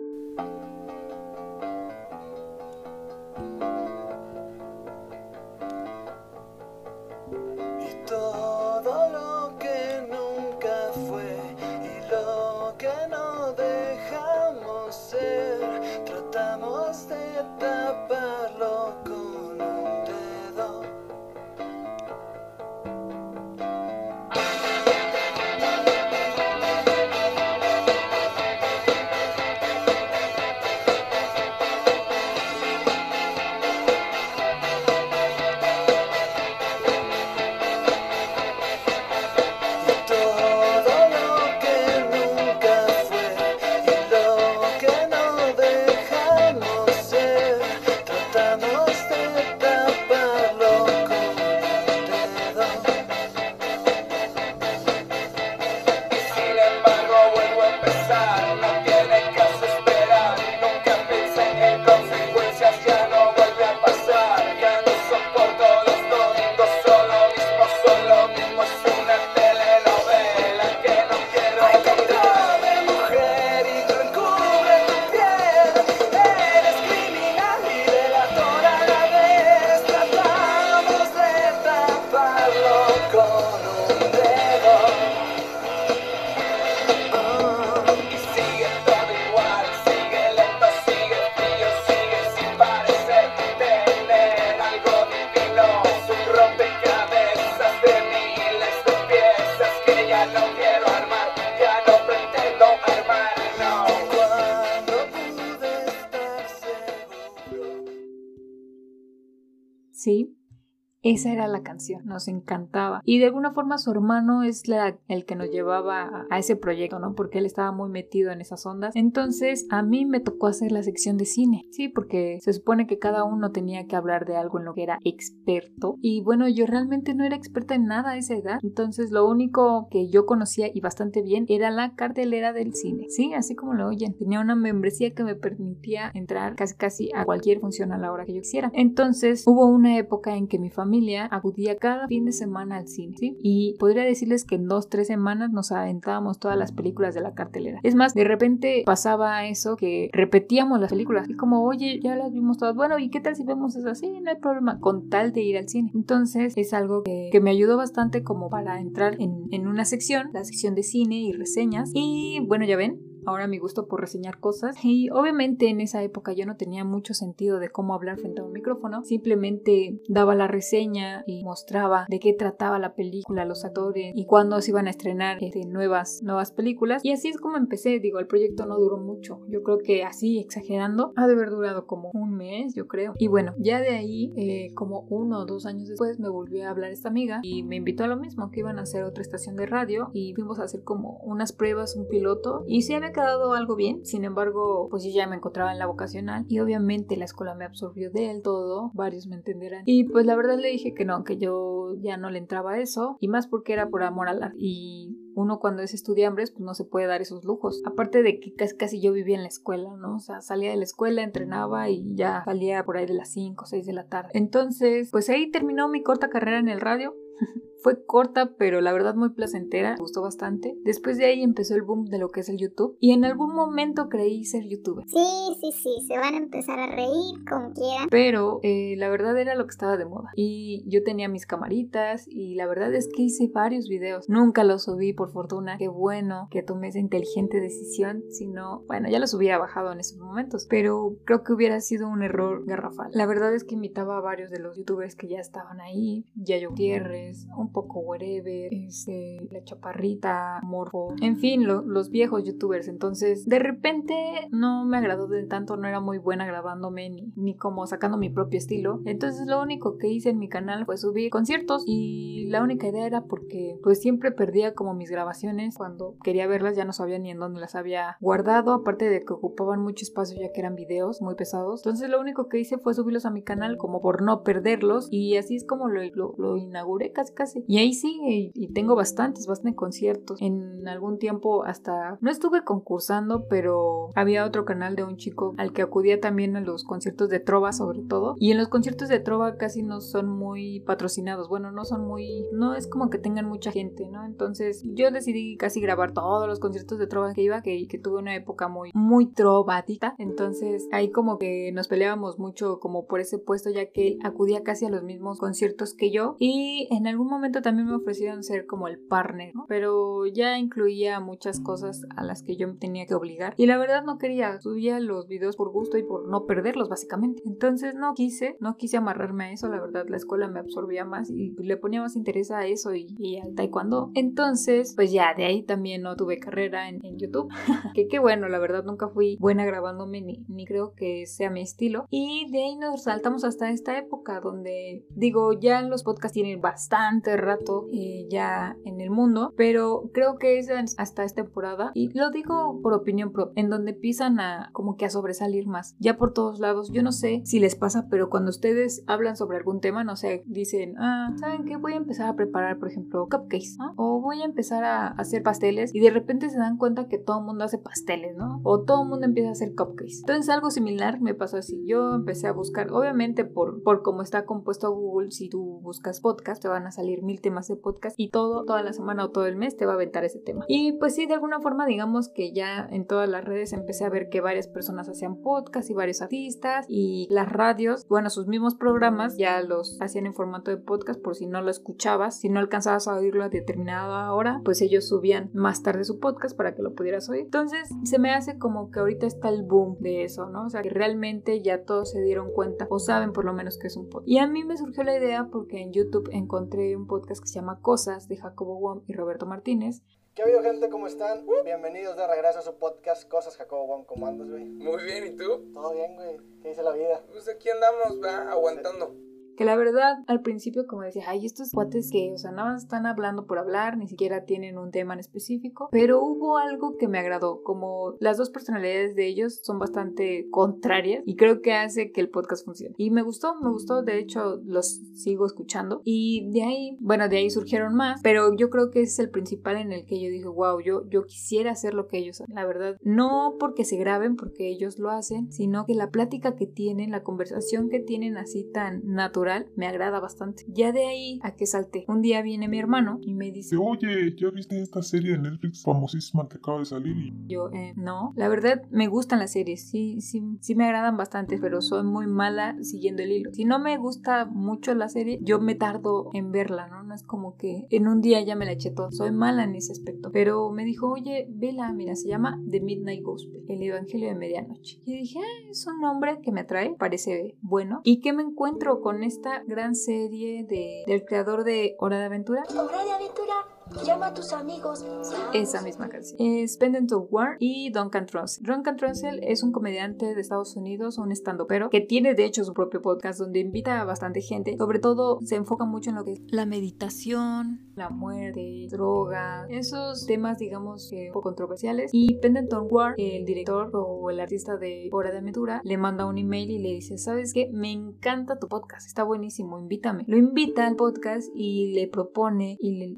Esa 111.16 111.32
era 111.32 111.48
la 111.48 111.64
canción, 111.64 112.06
nos 112.06 112.28
encantaba. 112.28 113.02
Y 113.06 113.20
de 113.20 113.28
alguna 113.28 113.54
forma 113.54 113.78
su 113.78 113.90
hermano 113.92 114.44
es 114.44 114.64
el 115.08 115.26
que 115.26 115.36
nos 115.36 115.50
llevaba 115.50 116.26
a, 116.30 116.40
ese 116.40 116.58
proyecto, 116.58 117.00
¿no? 117.00 117.16
Porque 117.16 117.40
él 117.40 117.46
estaba 117.46 117.72
muy 117.72 117.90
metido 117.90 118.32
en 118.32 118.42
esas 118.42 118.66
ondas. 118.66 118.94
Entonces 118.98 119.66
a 119.70 119.82
mí 119.82 120.06
me 120.06 120.20
tocó 120.20 120.48
hacer 120.48 120.74
la 120.74 120.84
sección 120.84 121.16
de 121.16 121.24
cine, 121.24 121.64
sí, 121.72 121.88
porque 121.88 122.40
se 122.42 122.52
supone 122.52 122.86
que 122.86 123.00
cada 123.00 123.24
uno 123.24 123.52
tenía 123.52 123.88
que 123.88 123.96
hablar 123.96 124.26
de 124.26 124.36
algo 124.36 124.60
en 124.60 124.66
lo 124.66 124.74
que 124.74 124.84
era 124.84 125.00
experto. 125.06 125.96
Y 126.02 126.22
bueno, 126.22 126.50
yo 126.50 126.66
realmente 126.66 127.14
no 127.14 127.24
era 127.24 127.38
experta 127.38 127.76
en 127.76 127.86
nada 127.86 128.12
a 128.12 128.18
esa 128.18 128.36
edad. 128.36 128.60
Entonces 128.62 129.12
lo 129.12 129.26
único 129.26 129.88
que 129.90 130.10
yo 130.10 130.26
conocía 130.26 130.68
y 130.74 130.82
bastante 130.82 131.22
bien 131.22 131.46
era 131.48 131.72
la 131.72 131.96
cartelera 131.96 132.52
del 132.52 132.74
cine. 132.74 133.06
Sí, 133.08 133.34
así 133.34 133.56
como 133.56 133.74
lo 133.74 133.88
oyen. 133.88 134.18
Tenía 134.18 134.42
una 134.42 134.56
membresía 134.56 135.14
que 135.14 135.24
me 135.24 135.36
permitía 135.36 136.12
entrar 136.14 136.56
casi 136.56 136.76
casi 136.76 137.10
a 137.16 137.24
cualquier 137.24 137.60
función 137.60 137.94
a 137.94 137.98
la 137.98 138.12
hora 138.12 138.26
que 138.26 138.34
yo 138.34 138.42
quisiera. 138.42 138.70
Entonces 138.74 139.44
hubo 139.48 139.66
una 139.68 139.98
época 139.98 140.36
en 140.36 140.48
que 140.48 140.60
mi 140.60 140.70
familia 140.70 141.05
acudía 141.14 141.78
cada 141.78 142.08
fin 142.08 142.26
de 142.26 142.32
semana 142.32 142.78
al 142.78 142.88
cine, 142.88 143.16
¿sí? 143.18 143.38
Y 143.42 143.76
podría 143.80 144.04
decirles 144.04 144.46
que 144.46 144.56
en 144.56 144.68
dos, 144.68 144.90
tres 144.90 145.08
semanas 145.08 145.52
nos 145.52 145.72
aventábamos 145.72 146.40
todas 146.40 146.58
las 146.58 146.72
películas 146.72 147.16
de 147.16 147.22
la 147.22 147.34
cartelera. 147.34 147.80
Es 147.84 147.96
más, 147.96 148.14
de 148.14 148.24
repente 148.24 148.84
pasaba 148.86 149.46
eso 149.46 149.76
que 149.76 150.10
repetíamos 150.14 150.80
las 150.80 150.92
películas 150.92 151.30
y 151.30 151.36
como, 151.36 151.64
oye, 151.64 152.00
ya 152.02 152.16
las 152.16 152.32
vimos 152.32 152.58
todas. 152.58 152.76
Bueno, 152.76 153.00
¿y 153.00 153.10
qué 153.10 153.20
tal 153.20 153.36
si 153.36 153.44
vemos 153.44 153.76
eso 153.76 153.90
así? 153.90 154.20
No 154.22 154.30
hay 154.30 154.38
problema, 154.38 154.80
con 154.80 155.10
tal 155.10 155.34
de 155.34 155.42
ir 155.42 155.58
al 155.58 155.70
cine. 155.70 155.92
Entonces 155.94 156.54
es 156.56 156.74
algo 156.74 157.04
que, 157.04 157.30
que 157.32 157.40
me 157.40 157.52
ayudó 157.52 157.78
bastante 157.78 158.24
como 158.24 158.50
para 158.50 158.80
entrar 158.80 159.16
en, 159.20 159.48
en 159.52 159.68
una 159.68 159.86
sección, 159.86 160.30
la 160.34 160.44
sección 160.44 160.76
de 160.76 160.84
cine 160.84 161.22
y 161.22 161.32
reseñas. 161.32 161.92
Y 161.94 162.40
bueno, 162.48 162.66
ya 162.66 162.78
ven, 162.78 163.00
ahora 163.26 163.48
mi 163.48 163.58
gusto 163.58 163.88
por 163.88 164.02
reseñar 164.02 164.40
cosas. 164.40 164.76
Y 164.84 165.10
obviamente 165.10 165.70
en 165.70 165.82
esa 165.82 166.04
época 166.04 166.34
yo 166.34 166.46
no 166.46 166.58
tenía 166.58 166.84
mucho 166.84 167.14
sentido 167.14 167.60
de 167.60 167.70
cómo 167.70 167.94
hablar 167.94 168.20
frente 168.20 168.42
a 168.42 168.44
un 168.44 168.54
micrófono, 168.54 169.04
simplemente 169.04 170.00
daba 170.08 170.36
la 170.36 170.48
reseña 170.48 171.24
y 171.28 171.44
mostraba 171.44 172.06
de 172.10 172.20
qué 172.20 172.34
trataba 172.34 172.80
la 172.80 172.96
película, 172.96 173.46
los 173.46 173.66
actores 173.66 174.14
y 174.16 174.26
cuándo 174.26 174.60
se 174.62 174.72
iban 174.72 174.88
a 174.88 174.92
estrenar 174.92 175.38
este, 175.42 175.66
nuevas, 175.66 176.22
nuevas 176.24 176.52
películas. 176.52 177.04
Y 177.04 177.12
así 177.12 177.30
es 177.30 177.38
como 177.38 177.58
empecé, 177.58 178.00
digo, 178.00 178.20
el 178.20 178.28
proyecto 178.28 178.66
no 178.66 178.78
duró 178.78 178.98
mucho, 178.98 179.42
yo 179.48 179.64
creo 179.64 179.78
que 179.80 180.04
así 180.04 180.40
exagerando 180.40 181.14
ha 181.16 181.28
de 181.28 181.34
haber 181.34 181.50
durado 181.50 181.86
como 181.86 182.12
un 182.14 182.36
mes, 182.36 182.74
yo 182.76 182.88
creo. 182.88 183.14
Y 183.18 183.28
bueno, 183.28 183.54
ya 183.58 183.80
de 183.82 183.90
ahí, 183.90 184.32
eh, 184.36 184.74
como 184.74 185.02
uno 185.10 185.40
o 185.40 185.46
dos 185.46 185.66
años 185.66 185.90
después, 185.90 186.20
me 186.20 186.30
volvió 186.30 186.66
a 186.66 186.70
hablar 186.70 186.92
esta 186.92 187.10
amiga 187.10 187.40
y 187.44 187.64
me 187.64 187.78
invitó 187.78 188.04
a 188.04 188.08
lo 188.08 188.18
mismo, 188.18 188.52
que 188.52 188.62
iban 188.62 188.80
a 188.80 188.84
hacer 188.84 189.04
otra 189.04 189.22
estación 189.22 189.56
de 189.56 189.66
radio 189.66 190.10
y 190.14 190.34
fuimos 190.34 190.60
a 190.60 190.64
hacer 190.64 190.84
como 190.84 191.18
unas 191.24 191.52
pruebas, 191.52 191.96
un 191.96 192.08
piloto. 192.08 192.64
Y 192.68 192.84
se 192.84 192.96
había 192.96 193.12
quedado 193.16 193.54
algo 193.54 193.76
bien, 193.76 194.06
sin 194.06 194.26
embargo, 194.26 194.88
pues 194.92 195.04
yo 195.04 195.10
ya 195.10 195.26
me 195.26 195.38
encontraba 195.38 195.72
en 195.72 195.80
la 195.80 195.88
vocacional 195.88 196.46
y 196.48 196.60
obviamente 196.60 197.16
la 197.16 197.26
escuela 197.26 197.56
me 197.56 197.66
absorbió 197.66 198.12
del 198.12 198.42
todo, 198.42 198.92
varios 198.94 199.28
me 199.28 199.36
entenderán. 199.36 199.84
Y 199.86 200.04
pues 200.04 200.26
la 200.26 200.36
verdad 200.36 200.58
le 200.60 200.70
dije 200.70 200.94
que 200.94 201.06
no, 201.06 201.24
que 201.24 201.38
yo 201.38 201.96
ya 202.02 202.18
no 202.18 202.30
le 202.30 202.40
entraba 202.40 202.74
a 202.74 202.80
eso 202.80 203.18
y 203.22 203.30
más 203.30 203.48
porque 203.48 203.74
era 203.74 203.90
por 203.90 204.04
amor 204.04 204.28
al 204.28 204.44
arte. 204.44 204.58
Y 204.60 205.18
uno 205.36 205.60
cuando 205.60 205.82
es 205.82 205.94
estudiambres 205.94 206.52
pues 206.52 206.64
no 206.64 206.74
se 206.74 206.84
puede 206.84 207.08
dar 207.08 207.22
esos 207.22 207.46
lujos. 207.46 207.82
Aparte 207.86 208.22
de 208.22 208.40
que 208.40 208.54
casi, 208.54 208.76
casi 208.76 209.02
yo 209.02 209.14
vivía 209.14 209.36
en 209.36 209.44
la 209.44 209.48
escuela, 209.48 209.96
¿no? 209.98 210.16
O 210.16 210.20
sea, 210.20 210.42
salía 210.42 210.72
de 210.72 210.78
la 210.78 210.84
escuela, 210.84 211.24
entrenaba 211.24 211.90
y 211.90 212.16
ya 212.16 212.44
salía 212.44 212.84
por 212.84 212.98
ahí 212.98 213.06
de 213.06 213.14
las 213.14 213.32
5 213.32 213.64
o 213.64 213.68
6 213.68 213.86
de 213.86 213.94
la 213.94 214.08
tarde. 214.08 214.30
Entonces, 214.34 215.10
pues 215.12 215.30
ahí 215.30 215.50
terminó 215.50 215.88
mi 215.88 216.04
corta 216.04 216.30
carrera 216.30 216.60
en 216.60 216.70
el 216.70 216.82
radio. 216.82 217.16
Fue 217.82 218.06
corta, 218.06 218.56
pero 218.58 218.82
la 218.82 218.94
verdad 218.94 219.16
muy 219.16 219.30
placentera, 219.30 219.94
me 219.94 220.00
gustó 220.00 220.22
bastante. 220.22 220.78
Después 220.84 221.18
de 221.18 221.26
ahí 221.26 221.44
empezó 221.44 221.76
el 221.76 221.84
boom 221.84 222.06
de 222.06 222.20
lo 222.20 222.30
que 222.30 222.42
es 222.42 222.50
el 222.50 222.58
YouTube 222.58 222.98
y 223.00 223.12
en 223.12 223.26
algún 223.26 223.54
momento 223.54 224.10
creí 224.10 224.44
ser 224.46 224.64
youtuber. 224.68 225.06
Sí, 225.08 225.56
sí, 225.62 225.72
sí, 225.72 226.06
se 226.08 226.18
van 226.18 226.34
a 226.34 226.38
empezar 226.38 226.80
a 226.80 226.88
reír 226.88 227.36
como 227.48 227.74
quieran. 227.74 228.08
Pero 228.10 228.60
eh, 228.64 228.96
la 228.98 229.10
verdad 229.10 229.38
era 229.38 229.56
lo 229.56 229.66
que 229.66 229.72
estaba 229.72 229.98
de 229.98 230.06
moda 230.06 230.32
y 230.36 230.84
yo 230.88 231.04
tenía 231.04 231.30
mis 231.30 231.46
camaritas 231.46 232.28
y 232.28 232.56
la 232.56 232.68
verdad 232.68 232.94
es 232.94 233.08
que 233.08 233.24
hice 233.24 233.50
varios 233.54 233.88
videos. 233.88 234.30
Nunca 234.30 234.64
los 234.64 234.84
subí 234.84 235.14
por 235.14 235.32
fortuna, 235.32 235.78
qué 235.78 235.88
bueno 235.88 236.48
que 236.52 236.64
tomé 236.64 236.90
esa 236.90 237.00
inteligente 237.00 237.60
decisión, 237.60 238.24
sino, 238.30 238.84
bueno, 238.88 239.10
ya 239.10 239.20
los 239.20 239.34
hubiera 239.34 239.58
bajado 239.58 239.92
en 239.92 240.00
esos 240.00 240.18
momentos, 240.18 240.68
pero 240.70 241.18
creo 241.26 241.44
que 241.44 241.54
hubiera 241.54 241.80
sido 241.82 242.08
un 242.08 242.24
error 242.24 242.66
garrafal. 242.66 243.10
La 243.14 243.26
verdad 243.26 243.54
es 243.54 243.64
que 243.64 243.76
imitaba 243.76 244.18
a 244.18 244.22
varios 244.22 244.50
de 244.50 244.60
los 244.60 244.78
youtubers 244.78 245.16
que 245.16 245.28
ya 245.28 245.40
estaban 245.40 245.82
ahí, 245.82 246.26
Yayo 246.36 246.70
Gutiérrez, 246.70 247.48
un 247.58 247.65
poco 247.72 248.00
wherever, 248.00 248.74
este, 248.74 249.48
la 249.52 249.64
chaparrita, 249.64 250.60
Morfo, 250.64 251.14
en 251.22 251.38
fin, 251.38 251.66
los 251.66 252.10
viejos 252.10 252.44
youtubers. 252.44 252.88
Entonces, 252.88 253.46
de 253.46 253.60
repente 253.60 254.14
no 254.52 254.86
me 254.86 254.98
agradó 254.98 255.28
del 255.28 255.48
tanto, 255.48 255.78
no 255.78 255.88
era 255.88 256.00
muy 256.00 256.18
buena 256.18 256.46
grabándome 256.46 257.10
ni, 257.10 257.32
ni 257.36 257.56
como 257.56 257.86
sacando 257.88 258.18
mi 258.18 258.30
propio 258.30 258.58
estilo. 258.58 259.02
Entonces, 259.06 259.48
lo 259.48 259.62
único 259.62 259.98
que 259.98 260.08
hice 260.08 260.30
en 260.30 260.40
mi 260.40 260.50
canal 260.50 260.86
fue 260.86 260.98
subir 260.98 261.30
conciertos 261.30 261.84
y 261.86 262.48
la 262.50 262.62
única 262.62 262.88
idea 262.88 263.06
era 263.06 263.22
porque 263.26 263.80
pues 263.84 264.02
siempre 264.02 264.32
perdía 264.32 264.74
como 264.74 264.94
mis 264.94 265.10
grabaciones 265.10 265.78
cuando 265.78 266.16
quería 266.24 266.48
verlas 266.48 266.76
ya 266.76 266.86
no 266.86 266.94
sabía 266.94 267.20
ni 267.20 267.32
en 267.32 267.40
dónde 267.40 267.60
las 267.60 267.76
había 267.76 268.18
guardado, 268.20 268.74
aparte 268.74 269.10
de 269.10 269.24
que 269.24 269.34
ocupaban 269.34 269.82
mucho 269.82 270.04
espacio 270.04 270.38
ya 270.40 270.52
que 270.52 270.60
eran 270.60 270.76
videos 270.76 271.22
muy 271.22 271.36
pesados. 271.36 271.82
Entonces, 271.86 272.10
lo 272.10 272.20
único 272.20 272.48
que 272.50 272.60
hice 272.60 272.78
fue 272.78 272.94
subirlos 272.94 273.26
a 273.26 273.32
mi 273.32 273.44
canal 273.44 273.78
como 273.78 274.02
por 274.02 274.22
no 274.22 274.44
perderlos 274.44 275.08
y 275.12 275.38
así 275.38 275.56
es 275.56 275.66
como 275.66 275.88
lo, 275.88 276.02
lo 276.38 276.58
inauguré 276.58 277.12
casi 277.12 277.34
casi. 277.34 277.55
Y 277.68 277.80
ahí 277.80 277.94
sigue 277.94 278.52
y, 278.54 278.68
tengo 278.74 278.96
bastantes, 278.96 279.48
bastantes 279.48 279.76
conciertos. 279.76 280.42
En 280.42 280.88
algún 280.88 281.18
tiempo 281.18 281.64
hasta 281.64 282.18
no 282.22 282.30
estuve 282.30 282.64
concursando, 282.64 283.48
pero 283.48 284.10
había 284.16 284.46
otro 284.46 284.66
canal 284.66 284.96
de 284.96 285.04
un 285.04 285.18
chico 285.18 285.56
al 285.58 285.74
que 285.74 285.82
acudía 285.82 286.20
también 286.20 286.56
a 286.56 286.62
los 286.62 286.84
conciertos 286.84 287.30
de 287.30 287.40
trova 287.40 287.72
sobre 287.74 288.02
todo. 288.02 288.36
Y 288.38 288.52
en 288.52 288.58
los 288.58 288.68
conciertos 288.68 289.10
de 289.10 289.20
trova 289.20 289.58
casi 289.58 289.84
no 289.84 290.02
son 290.02 290.28
muy 290.28 290.82
patrocinados. 290.82 291.48
Bueno, 291.48 291.72
no 291.72 291.86
son 291.86 292.06
muy, 292.06 292.46
no 292.52 292.76
es 292.76 292.88
como 292.88 293.10
que 293.10 293.18
tengan 293.18 293.48
mucha 293.48 293.72
gente, 293.72 294.08
¿no? 294.10 294.26
Entonces 294.26 294.84
yo 294.84 295.10
decidí 295.12 295.58
casi 295.58 295.82
grabar 295.82 296.14
todos 296.14 296.48
los 296.48 296.60
conciertos 296.60 297.00
de 297.00 297.08
trova 297.08 297.34
que 297.34 297.42
iba, 297.42 297.62
que, 297.62 297.88
que 297.88 297.98
tuve 297.98 298.20
una 298.20 298.36
época 298.36 298.68
muy, 298.68 298.92
muy 298.94 299.28
trovadita. 299.28 300.16
Entonces 300.18 300.88
ahí 300.92 301.12
como 301.12 301.38
que 301.38 301.72
nos 301.72 301.88
peleábamos 301.88 302.40
mucho 302.40 302.80
como 302.80 303.06
por 303.06 303.20
ese 303.20 303.38
puesto 303.40 303.70
ya 303.70 303.90
que 303.92 304.08
él 304.08 304.20
acudía 304.24 304.64
casi 304.64 304.86
a 304.86 304.90
los 304.90 305.04
mismos 305.04 305.40
conciertos 305.40 305.94
que 305.94 306.12
yo. 306.12 306.36
Y 306.40 306.88
en 306.92 307.08
algún 307.08 307.28
momento 307.28 307.45
también 307.52 307.88
me 307.88 307.96
ofrecieron 307.96 308.44
ser 308.44 308.66
como 308.66 308.88
el 308.88 309.00
partner, 309.00 309.54
pero 309.68 310.26
ya 310.26 310.58
incluía 310.58 311.20
muchas 311.20 311.60
cosas 311.60 312.06
a 312.16 312.24
las 312.24 312.44
que 312.44 312.56
yo 312.56 312.68
me 312.68 312.76
tenía 312.76 313.06
que 313.06 313.16
obligar 313.16 313.54
y 313.58 313.66
la 313.66 313.78
verdad 313.78 314.04
no 314.04 314.18
quería, 314.18 314.60
subía 314.60 315.00
los 315.00 315.28
videos 315.28 315.56
por 315.56 315.72
gusto 315.72 315.98
y 315.98 316.04
por 316.04 316.28
no 316.28 316.46
perderlos 316.46 316.90
básicamente. 316.90 317.42
Entonces 317.46 317.96
no 317.96 318.14
quise, 318.14 318.58
no 318.60 318.78
quise 318.78 318.98
amarrarme 318.98 319.46
a 319.46 319.52
eso, 319.52 319.68
la 319.68 319.80
verdad 319.80 320.06
la 320.08 320.18
escuela 320.18 320.48
me 320.48 320.60
absorbía 320.60 321.06
más 321.06 321.30
y 321.30 321.56
le 321.58 321.78
ponía 321.78 322.02
más 322.02 322.16
interés 322.16 322.52
a 322.52 322.66
eso 322.66 322.94
y, 322.94 323.38
al 323.38 323.56
taekwondo. 323.56 324.12
Entonces 324.14 324.94
pues 324.96 325.12
ya 325.12 325.34
de 325.34 325.46
ahí 325.46 325.64
también 325.64 326.02
no 326.02 326.16
tuve 326.16 326.40
carrera 326.40 326.90
en, 326.90 327.02
YouTube, 327.18 327.50
que 327.94 328.08
qué 328.08 328.20
bueno, 328.20 328.50
la 328.50 328.60
verdad 328.60 328.84
nunca 328.84 329.08
fui 329.08 329.38
buena 329.40 329.64
grabándome 329.66 330.22
ni, 330.22 330.44
ni 330.50 330.66
creo 330.66 330.94
que 330.94 331.26
sea 331.28 331.50
mi 331.50 331.62
estilo. 331.62 332.08
Y 332.10 332.50
de 332.52 332.64
ahí 332.64 332.76
nos 332.76 333.04
saltamos 333.04 333.44
hasta 333.44 333.70
esta 333.70 333.98
época 333.98 334.40
donde 334.42 335.06
digo 335.10 335.54
ya 335.54 335.82
los 335.82 336.04
podcasts 336.04 336.34
tienen 336.34 336.62
bastante 336.62 337.35
rato 337.38 337.88
eh, 337.92 338.28
ya 338.30 338.78
en 338.86 339.02
el 339.02 339.10
mundo, 339.10 339.54
pero 339.56 340.10
creo 340.14 340.38
que 340.38 340.60
es 340.60 340.70
hasta 340.98 341.24
esta 341.24 341.44
temporada, 341.44 341.92
y 341.94 342.10
lo 342.18 342.32
digo 342.32 342.80
por 342.82 342.94
opinión 342.94 343.32
propia, 343.32 343.62
en 343.62 343.70
donde 343.70 343.92
empiezan 343.92 344.40
a 344.40 344.70
como 344.74 344.98
que 344.98 345.06
a 345.06 345.10
sobresalir 345.10 345.68
más, 345.68 345.96
ya 346.00 346.18
por 346.18 346.34
todos 346.34 346.60
lados, 346.60 346.92
yo 346.92 347.04
no 347.04 347.12
sé 347.12 347.42
si 347.46 347.60
les 347.60 347.76
pasa, 347.76 348.08
pero 348.10 348.30
cuando 348.30 348.50
ustedes 348.50 349.04
hablan 349.08 349.36
sobre 349.36 349.58
algún 349.58 349.82
tema, 349.82 350.04
no 350.04 350.16
sé, 350.16 350.44
dicen, 350.46 350.96
ah, 350.98 351.34
¿saben 351.40 351.66
qué? 351.66 351.78
Voy 351.78 351.94
a 351.94 351.98
empezar 351.98 352.30
a 352.30 352.36
preparar, 352.36 352.80
por 352.80 352.90
ejemplo, 352.90 353.28
cupcakes, 353.30 353.78
¿no? 353.78 353.94
O 353.98 354.22
voy 354.22 354.42
a 354.42 354.46
empezar 354.46 354.84
a 354.84 355.08
hacer 355.08 355.44
pasteles 355.44 355.94
y 355.94 356.00
de 356.00 356.10
repente 356.10 356.50
se 356.50 356.58
dan 356.58 356.78
cuenta 356.78 357.08
que 357.08 357.18
todo 357.18 357.40
el 357.40 357.46
mundo 357.46 357.64
hace 357.64 357.78
pasteles, 357.78 358.36
¿no? 358.36 358.62
O 358.64 358.84
todo 358.84 359.04
el 359.04 359.10
mundo 359.10 359.26
empieza 359.26 359.50
a 359.50 359.54
hacer 359.54 359.76
cupcakes. 359.76 360.20
Entonces 360.20 360.50
algo 360.50 360.72
similar 360.72 361.22
me 361.22 361.34
pasó 361.34 361.58
así, 361.58 361.84
yo 361.86 362.14
empecé 362.16 362.48
a 362.48 362.54
buscar, 362.54 362.92
obviamente 362.92 363.46
por, 363.46 363.84
por 363.84 364.02
cómo 364.02 364.22
está 364.22 364.46
compuesto 364.46 364.92
Google, 364.94 365.32
si 365.32 365.50
tú 365.50 365.80
buscas 365.82 366.22
podcast, 366.22 366.62
te 366.62 366.68
van 366.68 366.88
a 366.88 366.92
salir 366.92 367.24
mil 367.26 367.42
temas 367.42 367.68
de 367.68 367.76
podcast 367.76 368.16
y 368.18 368.30
todo, 368.30 368.66
toda 368.66 368.84
la 368.84 368.94
semana 368.94 369.26
o 369.26 369.32
todo 369.32 369.46
el 369.48 369.56
mes 369.56 369.76
te 369.76 369.86
va 369.86 369.94
a 369.94 369.96
aventar 369.96 370.24
ese 370.24 370.40
tema. 370.40 370.66
Y 370.68 370.94
pues 370.94 371.16
sí, 371.16 371.26
de 371.26 371.34
alguna 371.34 371.60
forma 371.60 371.86
digamos 371.86 372.30
que 372.30 372.54
ya 372.54 372.88
en 372.92 373.06
todas 373.06 373.30
las 373.30 373.44
redes 373.44 373.74
empecé 373.74 374.06
a 374.06 374.10
ver 374.10 374.30
que 374.30 374.42
varias 374.42 374.68
personas 374.68 375.10
hacían 375.10 375.42
podcast 375.42 375.90
y 375.90 375.94
varios 375.94 376.22
artistas 376.22 376.86
y 376.88 377.28
las 377.30 377.52
radios, 377.52 378.08
bueno, 378.08 378.30
sus 378.30 378.48
mismos 378.48 378.76
programas 378.76 379.38
ya 379.38 379.62
los 379.62 380.02
hacían 380.02 380.26
en 380.26 380.34
formato 380.34 380.72
de 380.72 380.78
podcast 380.78 381.22
por 381.22 381.36
si 381.36 381.48
no 381.48 381.62
lo 381.62 381.72
escuchabas, 381.72 382.40
si 382.40 382.50
no 382.50 382.60
alcanzabas 382.60 383.08
a 383.08 383.16
oírlo 383.16 383.44
a 383.44 383.50
determinada 383.50 384.32
hora, 384.34 384.62
pues 384.64 384.82
ellos 384.82 385.08
subían 385.08 385.50
más 385.54 385.84
tarde 385.84 386.04
su 386.04 386.20
podcast 386.20 386.56
para 386.56 386.76
que 386.76 386.82
lo 386.82 386.94
pudieras 386.94 387.30
oír. 387.30 387.42
Entonces 387.42 387.90
se 388.04 388.20
me 388.20 388.34
hace 388.34 388.58
como 388.58 388.92
que 388.92 389.00
ahorita 389.00 389.26
está 389.26 389.50
el 389.50 389.64
boom 389.64 389.98
de 390.00 390.24
eso, 390.24 390.50
¿no? 390.50 390.66
O 390.66 390.70
sea, 390.70 390.82
que 390.82 390.90
realmente 390.90 391.62
ya 391.62 391.84
todos 391.84 392.12
se 392.12 392.22
dieron 392.22 392.52
cuenta 392.52 392.88
o 392.90 393.00
saben 393.00 393.34
por 393.34 393.46
lo 393.46 393.54
menos 393.54 393.78
que 393.78 393.88
es 393.88 393.98
un 393.98 394.10
podcast. 394.10 394.28
Y 394.28 394.38
a 394.38 394.48
mí 394.48 394.64
me 394.64 394.78
surgió 394.78 395.04
la 395.04 395.18
idea 395.18 395.50
porque 395.52 395.82
en 395.82 395.92
YouTube 395.92 396.30
encontré 396.32 396.96
un 396.96 397.08
podcast 397.08 397.15
que 397.24 397.48
se 397.48 397.54
llama 397.56 397.80
Cosas 397.82 398.28
de 398.28 398.36
Jacobo 398.36 398.78
Wong 398.78 399.04
y 399.08 399.14
Roberto 399.14 399.46
Martínez. 399.46 400.02
¿Qué 400.34 400.42
ha 400.42 400.46
habido, 400.46 400.62
gente? 400.62 400.90
¿Cómo 400.90 401.08
están? 401.08 401.46
Bienvenidos 401.64 402.18
de 402.18 402.28
regreso 402.28 402.60
a 402.60 402.62
su 402.62 402.78
podcast 402.78 403.28
Cosas 403.30 403.56
Jacobo 403.56 403.88
Wong. 403.88 404.06
¿Cómo 404.06 404.28
andas, 404.28 404.50
güey? 404.50 404.66
Muy 404.66 405.04
bien, 405.06 405.26
¿y 405.28 405.38
tú? 405.38 405.72
Todo 405.74 405.94
bien, 405.94 406.16
güey. 406.16 406.38
¿Qué 406.62 406.70
dice 406.70 406.84
la 406.84 406.92
vida? 406.92 407.24
Pues 407.32 407.48
aquí 407.48 407.70
andamos, 407.70 408.22
va, 408.22 408.52
aguantando. 408.52 409.16
Que 409.56 409.66
la 409.66 409.76
verdad, 409.76 410.18
al 410.28 410.42
principio, 410.42 410.86
como 410.88 411.04
decía, 411.04 411.24
ay, 411.28 411.46
estos 411.46 411.72
cuates 411.72 412.10
que, 412.12 412.32
o 412.34 412.38
sea, 412.38 412.52
más 412.52 412.84
están 412.84 413.06
hablando 413.06 413.46
por 413.46 413.58
hablar, 413.58 413.98
ni 413.98 414.08
siquiera 414.08 414.46
tienen 414.46 414.78
un 414.78 414.92
tema 414.92 415.14
en 415.14 415.20
específico. 415.20 415.90
Pero 415.92 416.22
hubo 416.22 416.58
algo 416.58 416.98
que 416.98 417.08
me 417.08 417.20
agradó, 417.20 417.62
como 417.64 418.16
las 418.20 418.38
dos 418.38 418.50
personalidades 418.50 419.16
de 419.16 419.28
ellos 419.28 419.62
son 419.64 419.80
bastante 419.80 420.48
contrarias 420.52 421.24
y 421.26 421.36
creo 421.36 421.62
que 421.62 421.74
hace 421.74 422.12
que 422.12 422.22
el 422.22 422.30
podcast 422.30 422.66
funcione. 422.66 422.96
Y 422.98 423.12
me 423.12 423.22
gustó, 423.22 423.56
me 423.62 423.70
gustó, 423.70 424.04
de 424.04 424.20
hecho, 424.20 424.62
los 424.66 425.02
sigo 425.14 425.46
escuchando. 425.46 426.02
Y 426.04 426.50
de 426.52 426.64
ahí, 426.64 426.98
bueno, 427.00 427.30
de 427.30 427.38
ahí 427.38 427.50
surgieron 427.50 427.96
más, 427.96 428.22
pero 428.22 428.56
yo 428.56 428.70
creo 428.70 428.92
que 428.92 429.02
es 429.02 429.18
el 429.20 429.30
principal 429.30 429.78
en 429.78 429.92
el 429.92 430.06
que 430.06 430.20
yo 430.22 430.30
dije, 430.30 430.48
wow, 430.48 430.80
yo, 430.82 431.08
yo 431.10 431.26
quisiera 431.26 431.72
hacer 431.72 431.94
lo 431.94 432.08
que 432.08 432.18
ellos 432.18 432.42
hacen. 432.42 432.56
La 432.56 432.66
verdad, 432.66 432.98
no 433.04 433.56
porque 433.60 433.86
se 433.86 433.98
graben, 433.98 434.36
porque 434.36 434.70
ellos 434.70 435.00
lo 435.00 435.12
hacen, 435.12 435.52
sino 435.52 435.86
que 435.86 435.94
la 435.94 436.10
plática 436.10 436.56
que 436.56 436.68
tienen, 436.68 437.12
la 437.12 437.24
conversación 437.24 437.90
que 437.90 438.00
tienen 438.00 438.38
así 438.38 438.64
tan 438.64 439.02
natural 439.06 439.45
me 439.76 439.88
agrada 439.88 440.20
bastante. 440.20 440.66
Ya 440.68 440.92
de 440.92 441.06
ahí 441.06 441.40
a 441.44 441.56
que 441.56 441.66
salté. 441.66 442.06
Un 442.08 442.22
día 442.22 442.42
viene 442.42 442.68
mi 442.68 442.80
hermano 442.80 443.20
y 443.22 443.34
me 443.34 443.52
dice, 443.52 443.78
oye, 443.78 444.36
¿ya 444.36 444.50
viste 444.50 444.82
esta 444.82 445.02
serie 445.02 445.34
de 445.34 445.40
Netflix 445.40 445.84
famosísima 445.84 446.48
que 446.48 446.58
acaba 446.58 446.80
de 446.80 446.86
salir? 446.86 447.16
Y 447.18 447.34
yo, 447.48 447.70
eh, 447.72 447.94
no, 447.96 448.34
la 448.36 448.48
verdad 448.48 448.84
me 448.92 449.08
gustan 449.08 449.40
las 449.40 449.52
series, 449.52 449.88
sí, 449.88 450.22
sí, 450.22 450.42
sí 450.62 450.76
me 450.76 450.86
agradan 450.86 451.18
bastante, 451.18 451.58
pero 451.58 451.82
soy 451.82 452.04
muy 452.04 452.28
mala 452.28 452.76
siguiendo 452.82 453.24
el 453.24 453.32
hilo. 453.32 453.54
Si 453.54 453.66
no 453.66 453.80
me 453.80 453.98
gusta 453.98 454.46
mucho 454.46 454.94
la 454.96 455.10
serie, 455.10 455.40
yo 455.42 455.60
me 455.60 455.76
tardo 455.76 456.30
en 456.34 456.52
verla, 456.52 456.88
¿no? 456.88 457.04
No 457.04 457.14
es 457.14 457.24
como 457.24 457.56
que 457.58 457.88
en 457.90 458.08
un 458.08 458.22
día 458.22 458.42
ya 458.42 458.56
me 458.56 458.66
la 458.66 458.74
eché 458.74 458.92
todo. 458.92 459.12
Soy 459.12 459.32
mala 459.32 459.64
en 459.64 459.76
ese 459.76 459.92
aspecto. 459.92 460.32
Pero 460.32 460.72
me 460.72 460.86
dijo, 460.86 461.12
oye, 461.12 461.48
vela, 461.50 461.92
mira, 461.92 462.16
se 462.16 462.28
llama 462.28 462.62
The 462.70 462.82
Midnight 462.82 463.24
Gospel, 463.24 463.64
el 463.68 463.84
Evangelio 463.84 464.30
de 464.30 464.36
Medianoche. 464.36 465.00
Y 465.06 465.18
dije, 465.18 465.40
ah, 465.40 465.70
es 465.70 465.86
un 465.88 466.02
nombre 466.02 466.40
que 466.42 466.52
me 466.52 466.62
atrae, 466.62 466.96
parece 466.98 467.58
bueno. 467.62 468.02
¿Y 468.04 468.22
qué 468.22 468.34
me 468.34 468.44
encuentro 468.44 469.02
con 469.02 469.24
esta 469.36 469.62
gran 469.66 469.96
serie 469.96 470.64
de, 470.64 471.04
del 471.06 471.26
creador 471.26 471.66
de 471.66 471.96
Hora? 472.00 472.64
Hora 472.70 473.04
de 473.04 473.12
aventura. 473.12 473.75
Llama 474.04 474.28
a 474.28 474.34
tus 474.34 474.52
amigos. 474.54 475.06
Esa 475.54 475.82
misma 475.82 476.10
canción. 476.10 476.40
Es 476.40 476.78
Pendant 476.78 477.12
of 477.12 477.28
War 477.30 477.56
y 477.60 477.92
Duncan 477.92 478.26
Trussell. 478.26 478.66
Duncan 478.66 478.98
Trussell 478.98 479.40
es 479.44 479.64
un 479.64 479.72
comediante 479.72 480.34
de 480.34 480.42
Estados 480.42 480.76
Unidos, 480.76 481.18
un 481.18 481.34
pero 481.68 481.90
que 481.90 482.02
tiene 482.02 482.34
de 482.34 482.46
hecho 482.46 482.64
su 482.64 482.74
propio 482.74 483.02
podcast 483.02 483.40
donde 483.40 483.60
invita 483.60 484.02
a 484.02 484.06
bastante 484.06 484.42
gente. 484.42 484.76
Sobre 484.78 485.00
todo 485.00 485.40
se 485.44 485.56
enfoca 485.56 485.86
mucho 485.86 486.10
en 486.10 486.16
lo 486.16 486.24
que 486.24 486.34
es 486.34 486.42
la 486.48 486.66
meditación, 486.66 487.82
la 487.96 488.10
muerte, 488.10 488.88
droga, 488.90 489.68
esos 489.70 490.26
temas 490.26 490.58
digamos 490.58 491.10
que 491.10 491.28
un 491.28 491.34
poco 491.34 491.50
controversiales. 491.50 492.10
Y 492.14 492.36
Pendant 492.36 492.74
of 492.74 492.92
War, 492.92 493.14
el 493.18 493.46
director 493.46 493.92
o 493.94 494.30
el 494.30 494.40
artista 494.40 494.78
de 494.78 495.10
Hora 495.12 495.32
de 495.32 495.38
Aventura, 495.38 495.82
le 495.84 495.98
manda 495.98 496.26
un 496.26 496.38
email 496.38 496.72
y 496.72 496.80
le 496.80 496.90
dice, 496.90 497.18
¿sabes 497.18 497.54
qué? 497.54 497.70
Me 497.72 497.92
encanta 497.92 498.58
tu 498.60 498.68
podcast, 498.68 499.08
está 499.08 499.24
buenísimo, 499.24 499.80
invítame. 499.80 500.24
Lo 500.28 500.38
invita 500.38 500.88
al 500.88 500.96
podcast 500.96 501.50
y 501.54 501.94
le 501.94 502.08
propone 502.08 502.78
y 502.80 502.98
le 502.98 503.16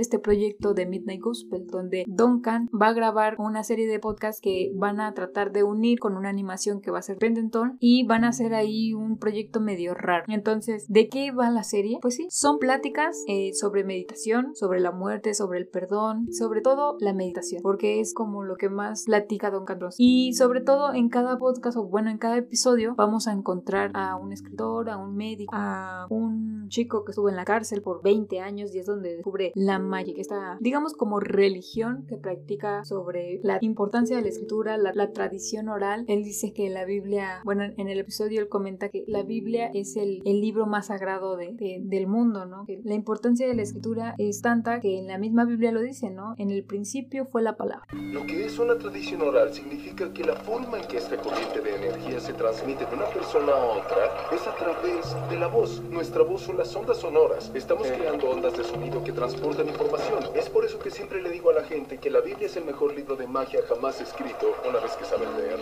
este 0.00 0.18
proyecto 0.18 0.74
de 0.74 0.86
Midnight 0.86 1.20
Gospel, 1.20 1.66
donde 1.66 2.04
Duncan 2.06 2.68
va 2.70 2.88
a 2.88 2.92
grabar 2.92 3.36
una 3.38 3.64
serie 3.64 3.86
de 3.86 3.98
podcasts 3.98 4.40
que 4.40 4.72
van 4.74 5.00
a 5.00 5.12
tratar 5.14 5.52
de 5.52 5.62
unir 5.62 5.98
con 5.98 6.16
una 6.16 6.28
animación 6.28 6.80
que 6.80 6.90
va 6.90 6.98
a 6.98 7.02
ser 7.02 7.18
Pendenton 7.18 7.76
y 7.80 8.06
van 8.06 8.24
a 8.24 8.28
hacer 8.28 8.54
ahí 8.54 8.94
un 8.94 9.18
proyecto 9.18 9.60
medio 9.60 9.94
raro. 9.94 10.24
Entonces, 10.28 10.86
¿de 10.88 11.08
qué 11.08 11.32
va 11.32 11.50
la 11.50 11.64
serie? 11.64 11.98
Pues 12.00 12.16
sí, 12.16 12.26
son 12.30 12.58
pláticas 12.58 13.24
eh, 13.28 13.52
sobre 13.54 13.84
meditación, 13.84 14.54
sobre 14.54 14.80
la 14.80 14.92
muerte, 14.92 15.34
sobre 15.34 15.58
el 15.58 15.68
perdón, 15.68 16.32
sobre 16.32 16.60
todo 16.60 16.96
la 17.00 17.12
meditación, 17.12 17.62
porque 17.62 18.00
es 18.00 18.14
como 18.14 18.44
lo 18.44 18.56
que 18.56 18.68
más 18.68 19.04
platica 19.04 19.50
Duncan 19.50 19.80
Ross. 19.80 19.94
Y 19.98 20.34
sobre 20.34 20.60
todo 20.60 20.94
en 20.94 21.08
cada 21.08 21.38
podcast, 21.38 21.76
o 21.76 21.84
bueno, 21.84 22.10
en 22.10 22.18
cada 22.18 22.38
episodio, 22.38 22.94
vamos 22.96 23.28
a 23.28 23.32
encontrar 23.32 23.90
a 23.94 24.16
un 24.16 24.32
escritor, 24.32 24.90
a 24.90 24.96
un 24.96 25.16
médico, 25.16 25.54
a 25.54 26.06
un 26.10 26.68
chico 26.68 27.04
que 27.04 27.10
estuvo 27.10 27.28
en 27.28 27.36
la 27.36 27.44
cárcel 27.44 27.82
por 27.82 28.02
20 28.02 28.40
años 28.40 28.74
y 28.74 28.78
es 28.78 28.86
donde 28.86 29.16
descubre 29.16 29.52
la 29.54 29.78
Magic, 29.90 30.18
esta, 30.18 30.56
digamos, 30.60 30.94
como 30.94 31.20
religión 31.20 32.06
que 32.08 32.16
practica 32.16 32.84
sobre 32.84 33.40
la 33.42 33.58
importancia 33.60 34.16
de 34.16 34.22
la 34.22 34.28
escritura, 34.28 34.78
la, 34.78 35.10
tradición 35.12 35.68
oral. 35.68 36.04
Él 36.08 36.22
dice 36.22 36.52
que 36.52 36.70
la 36.70 36.84
Biblia, 36.84 37.40
bueno, 37.44 37.64
en 37.64 37.88
el 37.88 37.98
episodio 37.98 38.40
él 38.40 38.48
comenta 38.48 38.88
que 38.88 39.04
la 39.08 39.22
Biblia 39.22 39.70
es 39.74 39.96
el, 39.96 40.22
el 40.24 40.40
libro 40.40 40.66
más 40.66 40.86
sagrado 40.86 41.36
de, 41.36 41.80
del 41.82 42.06
mundo, 42.06 42.46
¿no? 42.46 42.64
Que 42.64 42.80
la 42.84 42.94
importancia 42.94 43.46
de 43.46 43.54
la 43.54 43.62
escritura 43.62 44.14
es 44.18 44.40
tanta 44.40 44.80
que 44.80 44.98
en 44.98 45.08
la 45.08 45.18
misma 45.18 45.44
Biblia 45.44 45.72
lo 45.72 45.80
dice, 45.80 46.10
¿no? 46.10 46.34
En 46.38 46.50
el 46.50 46.64
principio 46.64 47.26
fue 47.26 47.42
la 47.42 47.56
palabra. 47.56 47.86
Lo 47.92 48.24
que 48.26 48.46
es 48.46 48.58
una 48.58 48.78
tradición 48.78 49.22
oral 49.22 49.52
significa 49.52 50.12
que 50.12 50.24
la 50.24 50.36
forma 50.36 50.80
en 50.80 50.86
que 50.86 50.98
esta 50.98 51.16
corriente 51.16 51.60
de 51.60 51.74
energía 51.74 52.20
se 52.20 52.32
transmite 52.32 52.86
de 52.86 52.94
una 52.94 53.06
persona 53.06 53.52
a 53.52 53.64
otra 53.64 54.30
es 54.32 54.46
a 54.46 54.54
través 54.54 55.16
de 55.28 55.36
la 55.38 55.48
voz. 55.48 55.82
Nuestra 55.90 56.22
voz 56.22 56.42
son 56.42 56.56
las 56.56 56.74
ondas 56.76 56.98
sonoras. 56.98 57.50
Estamos 57.54 57.86
creando 57.88 58.30
ondas 58.30 58.56
de 58.56 58.64
sonido 58.64 59.02
que 59.02 59.12
transportan 59.12 59.68
información 59.82 60.36
es 60.36 60.50
por 60.50 60.64
eso 60.64 60.78
que 60.78 60.90
siempre 60.90 61.22
le 61.22 61.30
digo 61.30 61.50
a 61.50 61.54
la 61.54 61.64
gente 61.64 61.96
que 61.96 62.10
la 62.10 62.20
Biblia 62.20 62.46
es 62.46 62.56
el 62.56 62.64
mejor 62.64 62.94
libro 62.94 63.16
de 63.16 63.26
magia 63.26 63.60
jamás 63.66 64.00
escrito 64.00 64.54
una 64.68 64.78
vez 64.78 64.92
que 64.92 65.04
saben 65.04 65.34
leer. 65.38 65.58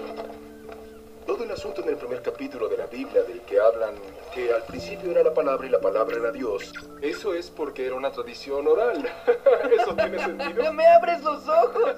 Todo 1.25 1.45
el 1.45 1.51
asunto 1.53 1.83
en 1.83 1.91
el 1.91 1.97
primer 1.97 2.23
capítulo 2.23 2.69
de 2.69 2.79
la 2.79 2.87
Biblia 2.87 3.23
del 3.23 3.41
que 3.43 3.61
hablan 3.61 3.95
que 4.35 4.53
al 4.53 4.65
principio 4.65 5.11
era 5.11 5.23
la 5.23 5.35
palabra 5.35 5.67
y 5.67 5.71
la 5.71 5.81
palabra 5.81 6.17
era 6.17 6.33
Dios. 6.33 6.73
Eso 7.01 7.33
es 7.35 7.51
porque 7.51 7.87
era 7.87 7.95
una 7.95 8.11
tradición 8.11 8.67
oral. 8.67 9.07
Eso 9.81 9.95
tiene 9.95 10.19
sentido. 10.19 10.65
¡No 10.65 10.73
me 10.73 10.87
abres 10.87 11.23
los 11.23 11.47
ojos! 11.47 11.95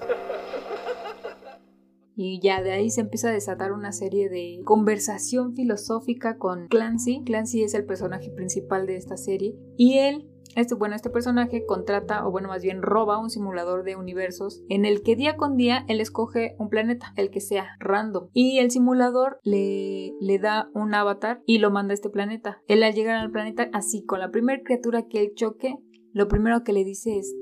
Y 2.16 2.40
ya 2.42 2.60
de 2.60 2.72
ahí 2.72 2.90
se 2.90 3.00
empieza 3.00 3.28
a 3.28 3.32
desatar 3.32 3.72
una 3.72 3.92
serie 3.92 4.28
de 4.28 4.60
conversación 4.64 5.54
filosófica 5.54 6.36
con 6.36 6.68
Clancy. 6.68 7.22
Clancy 7.24 7.62
es 7.62 7.72
el 7.72 7.86
personaje 7.86 8.30
principal 8.30 8.86
de 8.86 8.96
esta 8.96 9.16
serie. 9.16 9.54
Y 9.78 9.98
él 9.98 10.28
este, 10.56 10.74
bueno, 10.74 10.94
este 10.94 11.10
personaje 11.10 11.64
contrata, 11.66 12.26
o 12.26 12.30
bueno, 12.30 12.48
más 12.48 12.62
bien 12.62 12.82
roba 12.82 13.18
un 13.18 13.30
simulador 13.30 13.84
de 13.84 13.96
universos 13.96 14.62
en 14.68 14.84
el 14.84 15.02
que 15.02 15.16
día 15.16 15.36
con 15.36 15.56
día 15.56 15.84
él 15.88 16.00
escoge 16.00 16.54
un 16.58 16.68
planeta, 16.68 17.12
el 17.16 17.30
que 17.30 17.40
sea, 17.40 17.76
random. 17.78 18.28
Y 18.32 18.58
el 18.58 18.70
simulador 18.70 19.38
le, 19.42 20.12
le 20.20 20.38
da 20.38 20.68
un 20.74 20.94
avatar 20.94 21.42
y 21.46 21.58
lo 21.58 21.70
manda 21.70 21.92
a 21.92 21.94
este 21.94 22.10
planeta. 22.10 22.62
Él 22.66 22.82
al 22.82 22.94
llegar 22.94 23.16
al 23.16 23.30
planeta, 23.30 23.68
así, 23.72 24.04
con 24.04 24.20
la 24.20 24.30
primera 24.30 24.62
criatura 24.62 25.06
que 25.08 25.20
él 25.20 25.32
choque, 25.34 25.76
lo 26.12 26.28
primero 26.28 26.64
que 26.64 26.72
le 26.72 26.84
dice 26.84 27.18
es... 27.18 27.34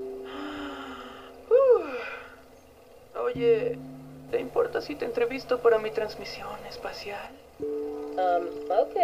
oye, 3.29 3.79
¿te 4.31 4.41
importa 4.41 4.81
si 4.81 4.95
te 4.95 5.05
entrevisto 5.05 5.61
para 5.61 5.79
mi 5.79 5.91
transmisión 5.91 6.59
espacial? 6.69 7.31
Um, 7.61 8.47
ok. 8.71 8.97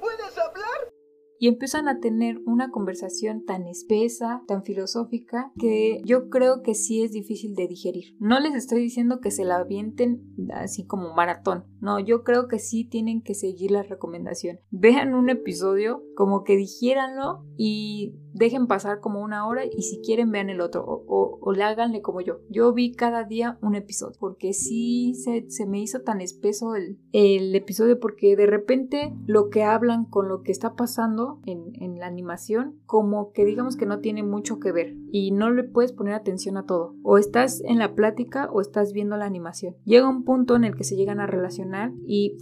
¿Puedes 0.00 0.38
hablar? 0.38 0.99
Y 1.40 1.48
empiezan 1.48 1.88
a 1.88 2.00
tener 2.00 2.38
una 2.44 2.70
conversación 2.70 3.46
tan 3.46 3.66
espesa, 3.66 4.42
tan 4.46 4.62
filosófica, 4.62 5.50
que 5.58 6.02
yo 6.04 6.28
creo 6.28 6.62
que 6.62 6.74
sí 6.74 7.02
es 7.02 7.12
difícil 7.12 7.54
de 7.54 7.66
digerir. 7.66 8.14
No 8.20 8.38
les 8.38 8.54
estoy 8.54 8.80
diciendo 8.82 9.20
que 9.20 9.30
se 9.30 9.46
la 9.46 9.56
avienten 9.56 10.20
así 10.52 10.86
como 10.86 11.14
maratón, 11.14 11.64
no, 11.80 11.98
yo 11.98 12.24
creo 12.24 12.46
que 12.46 12.58
sí 12.58 12.84
tienen 12.84 13.22
que 13.22 13.34
seguir 13.34 13.70
la 13.70 13.82
recomendación. 13.82 14.60
Vean 14.70 15.14
un 15.14 15.30
episodio, 15.30 16.02
como 16.14 16.44
que 16.44 16.56
digiéranlo 16.56 17.42
y 17.56 18.14
dejen 18.34 18.66
pasar 18.66 19.00
como 19.00 19.22
una 19.22 19.46
hora 19.48 19.64
y 19.64 19.82
si 19.82 20.00
quieren 20.02 20.30
vean 20.30 20.50
el 20.50 20.60
otro 20.60 20.84
o, 20.84 21.38
o, 21.40 21.52
le 21.52 21.62
háganle 21.62 22.02
como 22.02 22.20
yo. 22.20 22.40
Yo 22.48 22.72
vi 22.72 22.92
cada 22.92 23.24
día 23.24 23.58
un 23.62 23.74
episodio 23.74 24.16
porque 24.20 24.52
sí 24.52 25.14
se, 25.14 25.50
se 25.50 25.66
me 25.66 25.80
hizo 25.80 26.02
tan 26.02 26.20
espeso 26.20 26.74
el, 26.74 26.98
el, 27.12 27.54
episodio 27.54 27.98
porque 27.98 28.36
de 28.36 28.46
repente 28.46 29.14
lo 29.26 29.48
que 29.48 29.64
hablan 29.64 30.04
con 30.04 30.28
lo 30.28 30.42
que 30.42 30.52
está 30.52 30.74
pasando 30.74 31.29
en, 31.46 31.98
la 31.98 32.06
animación 32.06 32.80
como 32.86 33.32
que 33.32 33.44
digamos 33.44 33.76
que 33.76 33.84
no 33.84 34.00
tiene 34.00 34.22
mucho 34.22 34.58
que 34.58 34.72
ver 34.72 34.94
y 35.12 35.32
no 35.32 35.50
le 35.50 35.64
puedes 35.64 35.92
poner 35.92 36.14
atención 36.14 36.56
a 36.56 36.64
todo. 36.64 36.94
O 37.02 37.18
estás 37.18 37.62
en 37.64 37.78
la 37.78 37.94
plática 37.94 38.48
o 38.50 38.60
estás 38.60 38.92
viendo 38.92 39.16
la 39.16 39.26
animación. 39.26 39.76
Llega 39.84 40.08
un 40.08 40.24
punto 40.24 40.56
en 40.56 40.64
el 40.64 40.74
que 40.74 40.84
se 40.84 40.96
llegan 40.96 41.20
a 41.20 41.26
relacionar 41.26 41.92
y 42.06 42.36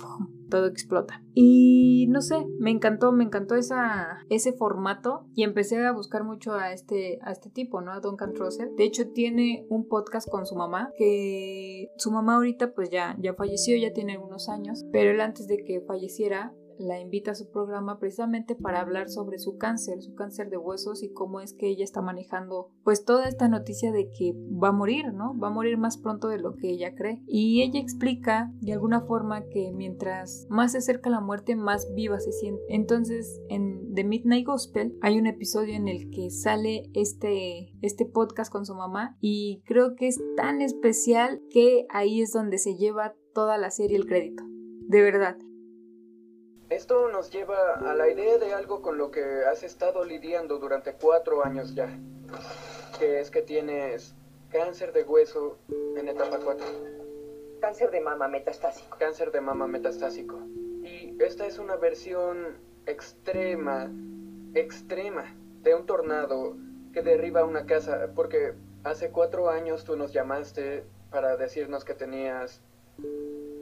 todo 0.48 0.66
explota. 0.66 1.22
Y 1.34 2.06
no 2.08 2.20
sé, 2.20 2.46
me 2.58 2.70
encantó, 2.70 3.12
me 3.12 3.24
encantó 3.24 3.54
ese 3.54 4.52
formato 4.52 5.26
y 5.34 5.42
empecé 5.44 5.84
a 5.84 5.92
buscar 5.92 6.24
mucho 6.24 6.54
a 6.54 6.72
este, 6.72 7.18
a 7.22 7.32
este 7.32 7.50
tipo, 7.50 7.80
¿no? 7.80 7.92
A 7.92 8.00
Duncan 8.00 8.32
Trussell. 8.32 8.74
De 8.76 8.84
hecho, 8.84 9.10
tiene 9.10 9.66
un 9.68 9.86
podcast 9.88 10.28
con 10.28 10.46
su 10.46 10.56
mamá, 10.56 10.90
que 10.96 11.90
su 11.96 12.10
mamá 12.10 12.36
ahorita 12.36 12.72
pues 12.72 12.90
ya, 12.90 13.16
ya 13.20 13.34
falleció, 13.34 13.76
ya 13.76 13.92
tiene 13.92 14.14
algunos 14.14 14.48
años, 14.48 14.84
pero 14.92 15.10
él 15.10 15.20
antes 15.20 15.46
de 15.46 15.58
que 15.58 15.80
falleciera 15.80 16.54
la 16.78 17.00
invita 17.00 17.32
a 17.32 17.34
su 17.34 17.50
programa 17.50 17.98
precisamente 17.98 18.54
para 18.54 18.80
hablar 18.80 19.08
sobre 19.08 19.38
su 19.38 19.58
cáncer, 19.58 20.02
su 20.02 20.14
cáncer 20.14 20.50
de 20.50 20.56
huesos 20.56 21.02
y 21.02 21.12
cómo 21.12 21.40
es 21.40 21.52
que 21.52 21.68
ella 21.68 21.84
está 21.84 22.02
manejando 22.02 22.70
pues 22.84 23.04
toda 23.04 23.28
esta 23.28 23.48
noticia 23.48 23.92
de 23.92 24.10
que 24.10 24.34
va 24.34 24.68
a 24.68 24.72
morir, 24.72 25.12
¿no? 25.12 25.38
Va 25.38 25.48
a 25.48 25.52
morir 25.52 25.78
más 25.78 25.98
pronto 25.98 26.28
de 26.28 26.38
lo 26.38 26.54
que 26.54 26.70
ella 26.70 26.94
cree. 26.94 27.22
Y 27.26 27.62
ella 27.62 27.80
explica 27.80 28.52
de 28.60 28.72
alguna 28.72 29.00
forma 29.02 29.42
que 29.48 29.72
mientras 29.74 30.46
más 30.48 30.72
se 30.72 30.78
acerca 30.78 31.10
la 31.10 31.20
muerte, 31.20 31.56
más 31.56 31.92
viva 31.94 32.20
se 32.20 32.32
siente. 32.32 32.62
Entonces, 32.68 33.40
en 33.48 33.94
The 33.94 34.04
Midnight 34.04 34.46
Gospel 34.46 34.96
hay 35.02 35.18
un 35.18 35.26
episodio 35.26 35.74
en 35.74 35.88
el 35.88 36.10
que 36.10 36.30
sale 36.30 36.90
este, 36.94 37.72
este 37.82 38.06
podcast 38.06 38.52
con 38.52 38.64
su 38.64 38.74
mamá 38.74 39.16
y 39.20 39.62
creo 39.66 39.94
que 39.94 40.08
es 40.08 40.20
tan 40.36 40.62
especial 40.62 41.42
que 41.50 41.86
ahí 41.90 42.20
es 42.20 42.32
donde 42.32 42.58
se 42.58 42.76
lleva 42.76 43.14
toda 43.34 43.58
la 43.58 43.70
serie 43.70 43.96
el 43.96 44.06
crédito. 44.06 44.44
De 44.88 45.02
verdad, 45.02 45.36
esto 46.70 47.08
nos 47.08 47.30
lleva 47.30 47.74
a 47.74 47.94
la 47.94 48.08
idea 48.08 48.38
de 48.38 48.52
algo 48.52 48.82
con 48.82 48.98
lo 48.98 49.10
que 49.10 49.44
has 49.44 49.62
estado 49.62 50.04
lidiando 50.04 50.58
durante 50.58 50.92
cuatro 50.92 51.44
años 51.44 51.74
ya, 51.74 51.88
que 52.98 53.20
es 53.20 53.30
que 53.30 53.42
tienes 53.42 54.14
cáncer 54.50 54.92
de 54.92 55.02
hueso 55.02 55.58
en 55.96 56.08
etapa 56.08 56.38
4. 56.42 56.66
Cáncer 57.60 57.90
de 57.90 58.00
mama 58.00 58.28
metastásico. 58.28 58.96
Cáncer 58.98 59.32
de 59.32 59.40
mama 59.40 59.66
metastásico. 59.66 60.38
Y 60.82 61.16
esta 61.22 61.46
es 61.46 61.58
una 61.58 61.76
versión 61.76 62.58
extrema, 62.86 63.90
extrema, 64.54 65.34
de 65.62 65.74
un 65.74 65.86
tornado 65.86 66.56
que 66.92 67.02
derriba 67.02 67.44
una 67.44 67.66
casa, 67.66 68.10
porque 68.14 68.54
hace 68.84 69.10
cuatro 69.10 69.50
años 69.50 69.84
tú 69.84 69.96
nos 69.96 70.12
llamaste 70.12 70.84
para 71.10 71.36
decirnos 71.36 71.84
que 71.84 71.94
tenías 71.94 72.62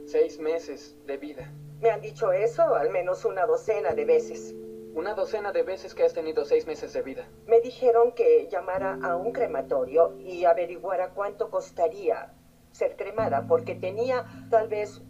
seis 0.05 0.39
meses 0.39 0.95
de 1.05 1.17
vida. 1.17 1.51
Me 1.79 1.91
han 1.91 2.01
dicho 2.01 2.31
eso 2.31 2.75
al 2.75 2.89
menos 2.89 3.23
una 3.23 3.45
docena 3.45 3.93
de 3.93 4.05
veces. 4.05 4.55
Una 4.95 5.13
docena 5.13 5.51
de 5.51 5.61
veces 5.61 5.93
que 5.93 6.03
has 6.03 6.13
tenido 6.13 6.43
seis 6.43 6.65
meses 6.65 6.91
de 6.93 7.03
vida. 7.03 7.27
Me 7.45 7.61
dijeron 7.61 8.13
que 8.13 8.47
llamara 8.49 8.97
a 9.03 9.15
un 9.15 9.31
crematorio 9.31 10.17
y 10.17 10.45
averiguara 10.45 11.09
cuánto 11.09 11.51
costaría 11.51 12.33
ser 12.71 12.95
cremada, 12.95 13.45
porque 13.47 13.75
tenía 13.75 14.25
tal 14.49 14.69
vez 14.69 15.01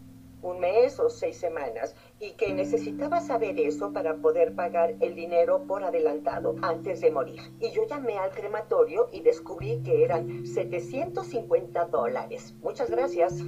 un 0.41 0.59
mes 0.59 0.99
o 0.99 1.09
seis 1.09 1.37
semanas 1.37 1.95
y 2.19 2.31
que 2.31 2.53
necesitaba 2.53 3.21
saber 3.21 3.57
eso 3.59 3.93
para 3.93 4.15
poder 4.15 4.53
pagar 4.53 4.95
el 4.99 5.15
dinero 5.15 5.63
por 5.67 5.83
adelantado 5.83 6.55
antes 6.61 6.99
de 6.99 7.11
morir. 7.11 7.39
Y 7.61 7.71
yo 7.71 7.87
llamé 7.87 8.17
al 8.17 8.31
crematorio 8.31 9.07
y 9.13 9.21
descubrí 9.21 9.81
que 9.83 10.03
eran 10.03 10.45
750 10.45 11.85
dólares. 11.85 12.53
Muchas 12.61 12.89
gracias. 12.89 13.41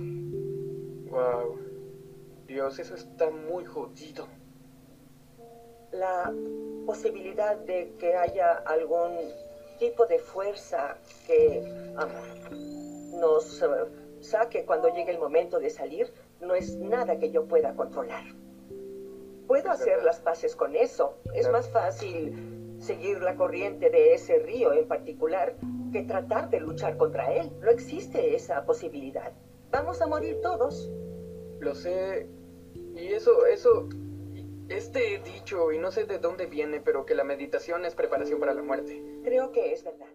Wow. 1.12 1.69
Eso 2.68 2.96
está 2.96 3.30
muy 3.30 3.64
jodido. 3.64 4.28
La 5.92 6.32
posibilidad 6.86 7.56
de 7.56 7.94
que 7.98 8.16
haya 8.16 8.52
algún 8.66 9.18
tipo 9.80 10.06
de 10.06 10.20
fuerza 10.20 10.98
que 11.26 11.64
um, 11.96 13.20
nos 13.20 13.62
uh, 13.62 13.88
saque 14.20 14.66
cuando 14.66 14.90
llegue 14.90 15.12
el 15.12 15.20
momento 15.20 15.58
de 15.58 15.70
salir 15.70 16.12
no 16.42 16.54
es 16.54 16.76
nada 16.76 17.18
que 17.18 17.32
yo 17.32 17.46
pueda 17.46 17.74
controlar. 17.74 18.26
Puedo 19.48 19.72
hacer 19.72 20.04
las 20.04 20.20
paces 20.20 20.56
con 20.56 20.76
eso. 20.76 21.18
Es 21.34 21.50
más 21.50 21.70
fácil 21.70 22.76
seguir 22.80 23.22
la 23.22 23.36
corriente 23.36 23.90
de 23.90 24.14
ese 24.14 24.38
río 24.40 24.74
en 24.74 24.88
particular 24.88 25.56
que 25.92 26.04
tratar 26.04 26.50
de 26.50 26.60
luchar 26.60 26.98
contra 26.98 27.34
él. 27.34 27.52
No 27.62 27.70
existe 27.70 28.36
esa 28.36 28.66
posibilidad. 28.66 29.32
Vamos 29.72 30.02
a 30.02 30.08
morir 30.08 30.40
todos. 30.42 30.92
Lo 31.60 31.74
sé. 31.74 32.28
Y 33.00 33.08
eso, 33.14 33.46
eso, 33.46 33.88
este 34.68 35.22
dicho, 35.24 35.72
y 35.72 35.78
no 35.78 35.92
sé 35.92 36.06
de 36.06 36.20
dónde 36.20 36.48
viene, 36.48 36.82
pero 36.82 37.06
que 37.06 37.16
la 37.16 37.24
meditación 37.24 37.86
es 37.86 37.96
preparación 37.96 38.40
para 38.40 38.54
la 38.54 38.62
muerte. 38.62 39.02
Creo 39.24 39.52
que 39.52 39.72
es 39.72 39.84
verdad. 39.84 40.08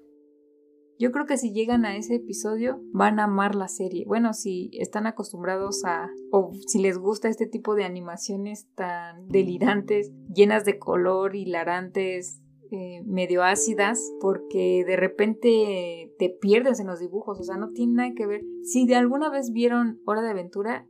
Yo 0.96 1.10
creo 1.10 1.26
que 1.26 1.38
si 1.38 1.52
llegan 1.52 1.84
a 1.84 1.96
ese 1.96 2.16
episodio 2.16 2.80
van 2.92 3.18
a 3.18 3.24
amar 3.24 3.56
la 3.56 3.66
serie. 3.66 4.04
Bueno, 4.06 4.32
si 4.32 4.70
están 4.74 5.08
acostumbrados 5.08 5.84
a 5.84 6.08
o 6.30 6.52
si 6.68 6.78
les 6.78 6.98
gusta 6.98 7.28
este 7.28 7.46
tipo 7.46 7.74
de 7.74 7.84
animaciones 7.84 8.68
tan 8.76 9.26
delirantes, 9.26 10.12
llenas 10.32 10.64
de 10.64 10.78
color, 10.78 11.34
hilarantes, 11.34 12.40
eh, 12.74 13.04
medio 13.06 13.44
ácidas, 13.44 14.12
porque 14.20 14.84
de 14.84 14.96
repente 14.96 16.12
te 16.18 16.28
pierdes 16.28 16.80
en 16.80 16.88
los 16.88 16.98
dibujos, 16.98 17.38
o 17.38 17.44
sea, 17.44 17.56
no 17.56 17.70
tiene 17.70 17.92
nada 17.92 18.14
que 18.16 18.26
ver. 18.26 18.42
Si 18.64 18.84
de 18.84 18.96
alguna 18.96 19.30
vez 19.30 19.52
vieron 19.52 20.00
Hora 20.04 20.22
de 20.22 20.30
Aventura, 20.30 20.88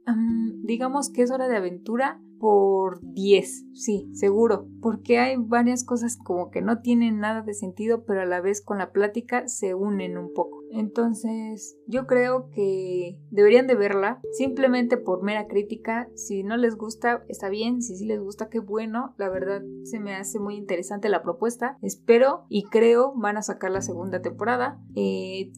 digamos 0.63 1.11
que 1.11 1.21
es 1.21 1.31
Hora 1.31 1.47
de 1.47 1.57
Aventura 1.57 2.23
por 2.39 3.01
10, 3.03 3.67
sí, 3.75 4.09
seguro, 4.15 4.67
porque 4.81 5.19
hay 5.19 5.37
varias 5.37 5.85
cosas 5.85 6.17
como 6.17 6.51
que 6.51 6.63
no 6.63 6.81
tienen 6.81 7.19
nada 7.19 7.43
de 7.43 7.53
sentido, 7.53 8.07
pero 8.07 8.23
a 8.23 8.27
la 8.27 8.41
vez 8.41 8.63
con 8.63 8.79
la 8.79 8.91
plática 8.91 9.47
se 9.47 9.75
unen 9.75 10.17
un 10.17 10.33
poco. 10.33 10.64
Entonces, 10.75 11.79
yo 11.87 12.07
creo 12.07 12.51
que 12.51 13.19
deberían 13.31 13.67
de 13.67 13.77
verla 13.77 14.21
simplemente 14.33 14.97
por 14.97 15.23
mera 15.23 15.47
crítica. 15.47 16.09
Si 16.15 16.43
no 16.43 16.57
les 16.57 16.77
gusta, 16.77 17.25
está 17.29 17.49
bien. 17.49 17.81
Si 17.81 17.97
sí 17.97 18.05
les 18.05 18.21
gusta, 18.21 18.49
qué 18.49 18.59
bueno. 18.59 19.15
La 19.17 19.29
verdad, 19.29 19.63
se 19.85 20.01
me 20.01 20.15
hace 20.15 20.41
muy 20.41 20.57
interesante 20.57 21.09
la 21.09 21.23
propuesta. 21.23 21.79
Espero 21.81 22.45
y 22.49 22.65
creo 22.65 23.15
van 23.17 23.37
a 23.37 23.43
sacar 23.43 23.71
la 23.71 23.83
segunda 23.83 24.21
temporada. 24.21 24.81
Eh, 24.97 25.53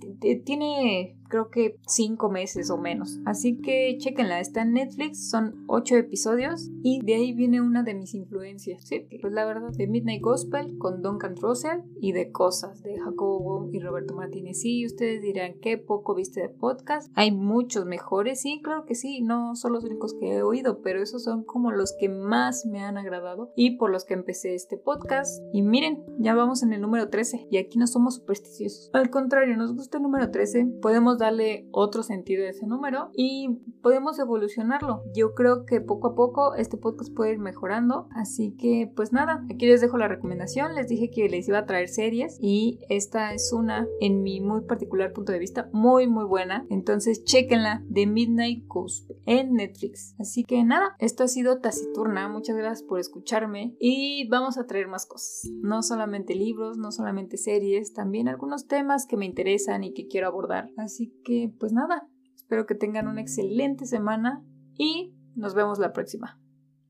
tiene 0.44 1.16
creo 1.29 1.50
que 1.50 1.79
cinco 1.87 2.31
meses 2.31 2.70
o 2.70 2.79
menos. 2.79 3.18
Así 3.24 3.61
que 3.61 3.96
chequenla, 3.98 4.40
está 4.40 4.62
en 4.62 4.72
Netflix, 4.72 5.31
son 5.31 5.64
ocho 5.66 5.96
episodios 5.96 6.70
y 6.83 7.00
de 7.05 7.14
ahí 7.14 7.33
viene 7.33 7.61
una 7.61 7.83
de 7.83 7.94
mis 7.94 8.14
influencias. 8.14 8.85
Sí, 8.87 9.07
pues 9.20 9.33
la 9.33 9.44
verdad, 9.44 9.70
de 9.72 9.87
Midnight 9.87 10.22
Gospel 10.22 10.79
con 10.79 11.02
Duncan 11.02 11.37
Russell 11.37 11.81
y 12.00 12.12
de 12.12 12.31
Cosas 12.31 12.83
de 12.83 12.98
Jacobo 12.98 13.68
y 13.72 13.81
Roberto 13.81 14.14
Martínez. 14.14 14.61
Sí, 14.61 14.85
ustedes 14.87 15.06
dirán, 15.21 15.55
qué 15.61 15.79
poco 15.79 16.14
viste 16.14 16.40
de 16.40 16.49
podcast. 16.49 17.11
Hay 17.14 17.33
muchos 17.33 17.87
mejores, 17.87 18.40
sí, 18.40 18.61
claro 18.62 18.85
que 18.85 18.95
sí, 18.95 19.23
no 19.23 19.57
son 19.57 19.73
los 19.73 19.85
únicos 19.85 20.14
que 20.14 20.37
he 20.37 20.42
oído, 20.42 20.81
pero 20.83 21.03
esos 21.03 21.23
son 21.23 21.45
como 21.45 21.71
los 21.71 21.95
que 21.99 22.09
más 22.09 22.66
me 22.66 22.81
han 22.81 22.99
agradado 22.99 23.53
y 23.57 23.77
por 23.77 23.90
los 23.90 24.05
que 24.05 24.14
empecé 24.14 24.55
este 24.55 24.77
podcast. 24.77 25.42
Y 25.53 25.62
miren, 25.62 26.05
ya 26.19 26.35
vamos 26.35 26.62
en 26.62 26.73
el 26.73 26.81
número 26.81 27.09
13 27.09 27.49
y 27.51 27.59
aquí 27.59 27.79
no 27.79 27.87
somos 27.87 28.16
supersticiosos. 28.16 28.90
Al 28.92 29.11
contrario, 29.11 29.57
nos 29.57 29.75
gusta 29.75 29.99
el 29.99 30.03
número 30.03 30.31
13, 30.31 30.66
podemos 30.83 31.19
darle 31.19 31.69
otro 31.73 32.03
sentido 32.03 32.45
a 32.45 32.51
ese 32.51 32.66
número 32.66 33.11
y 33.14 33.61
podemos 33.83 34.19
evolucionarlo. 34.19 35.03
Yo 35.14 35.35
creo 35.35 35.64
que 35.64 35.81
poco 35.81 36.09
a 36.09 36.14
poco 36.14 36.55
este 36.55 36.77
podcast 36.77 37.14
puede 37.14 37.33
ir 37.33 37.38
mejorando, 37.38 38.09
así 38.12 38.57
que 38.57 38.90
pues 38.95 39.12
nada, 39.12 39.45
aquí 39.51 39.66
les 39.66 39.81
dejo 39.81 39.97
la 39.99 40.09
recomendación, 40.09 40.75
les 40.75 40.88
dije 40.88 41.11
que 41.11 41.29
les 41.29 41.49
iba 41.49 41.59
a 41.59 41.66
traer 41.66 41.88
series 41.88 42.38
y 42.40 42.81
esta 42.88 43.33
es 43.33 43.53
una 43.53 43.87
en 44.01 44.23
mi 44.23 44.40
muy 44.40 44.62
particular 44.62 44.95
punto 45.12 45.32
de 45.32 45.38
vista 45.38 45.68
muy 45.72 46.06
muy 46.06 46.24
buena, 46.24 46.66
entonces 46.70 47.24
chequenla 47.24 47.82
de 47.88 48.06
Midnight 48.06 48.66
Ghost 48.66 49.11
en 49.26 49.54
Netflix. 49.54 50.14
Así 50.18 50.44
que 50.44 50.64
nada, 50.64 50.96
esto 50.98 51.24
ha 51.24 51.28
sido 51.28 51.61
Taciturna, 51.61 52.28
muchas 52.28 52.56
gracias 52.56 52.82
por 52.82 52.98
escucharme 52.98 53.76
y 53.78 54.28
vamos 54.28 54.59
a 54.59 54.66
traer 54.66 54.88
más 54.88 55.06
cosas, 55.06 55.50
no 55.62 55.82
solamente 55.82 56.35
libros, 56.35 56.78
no 56.78 56.92
solamente 56.92 57.37
series, 57.37 57.92
también 57.92 58.28
algunos 58.28 58.66
temas 58.66 59.06
que 59.06 59.16
me 59.16 59.26
interesan 59.26 59.85
y 59.85 59.92
que 59.92 60.06
quiero 60.06 60.28
abordar. 60.28 60.70
Así 60.76 61.12
que, 61.24 61.52
pues 61.59 61.72
nada, 61.72 62.09
espero 62.35 62.66
que 62.66 62.74
tengan 62.74 63.09
una 63.09 63.20
excelente 63.20 63.87
semana 63.87 64.44
y 64.78 65.14
nos 65.35 65.54
vemos 65.54 65.78
la 65.78 65.92
próxima. 65.92 66.40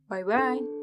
Bye 0.09 0.25
bye. 0.25 0.76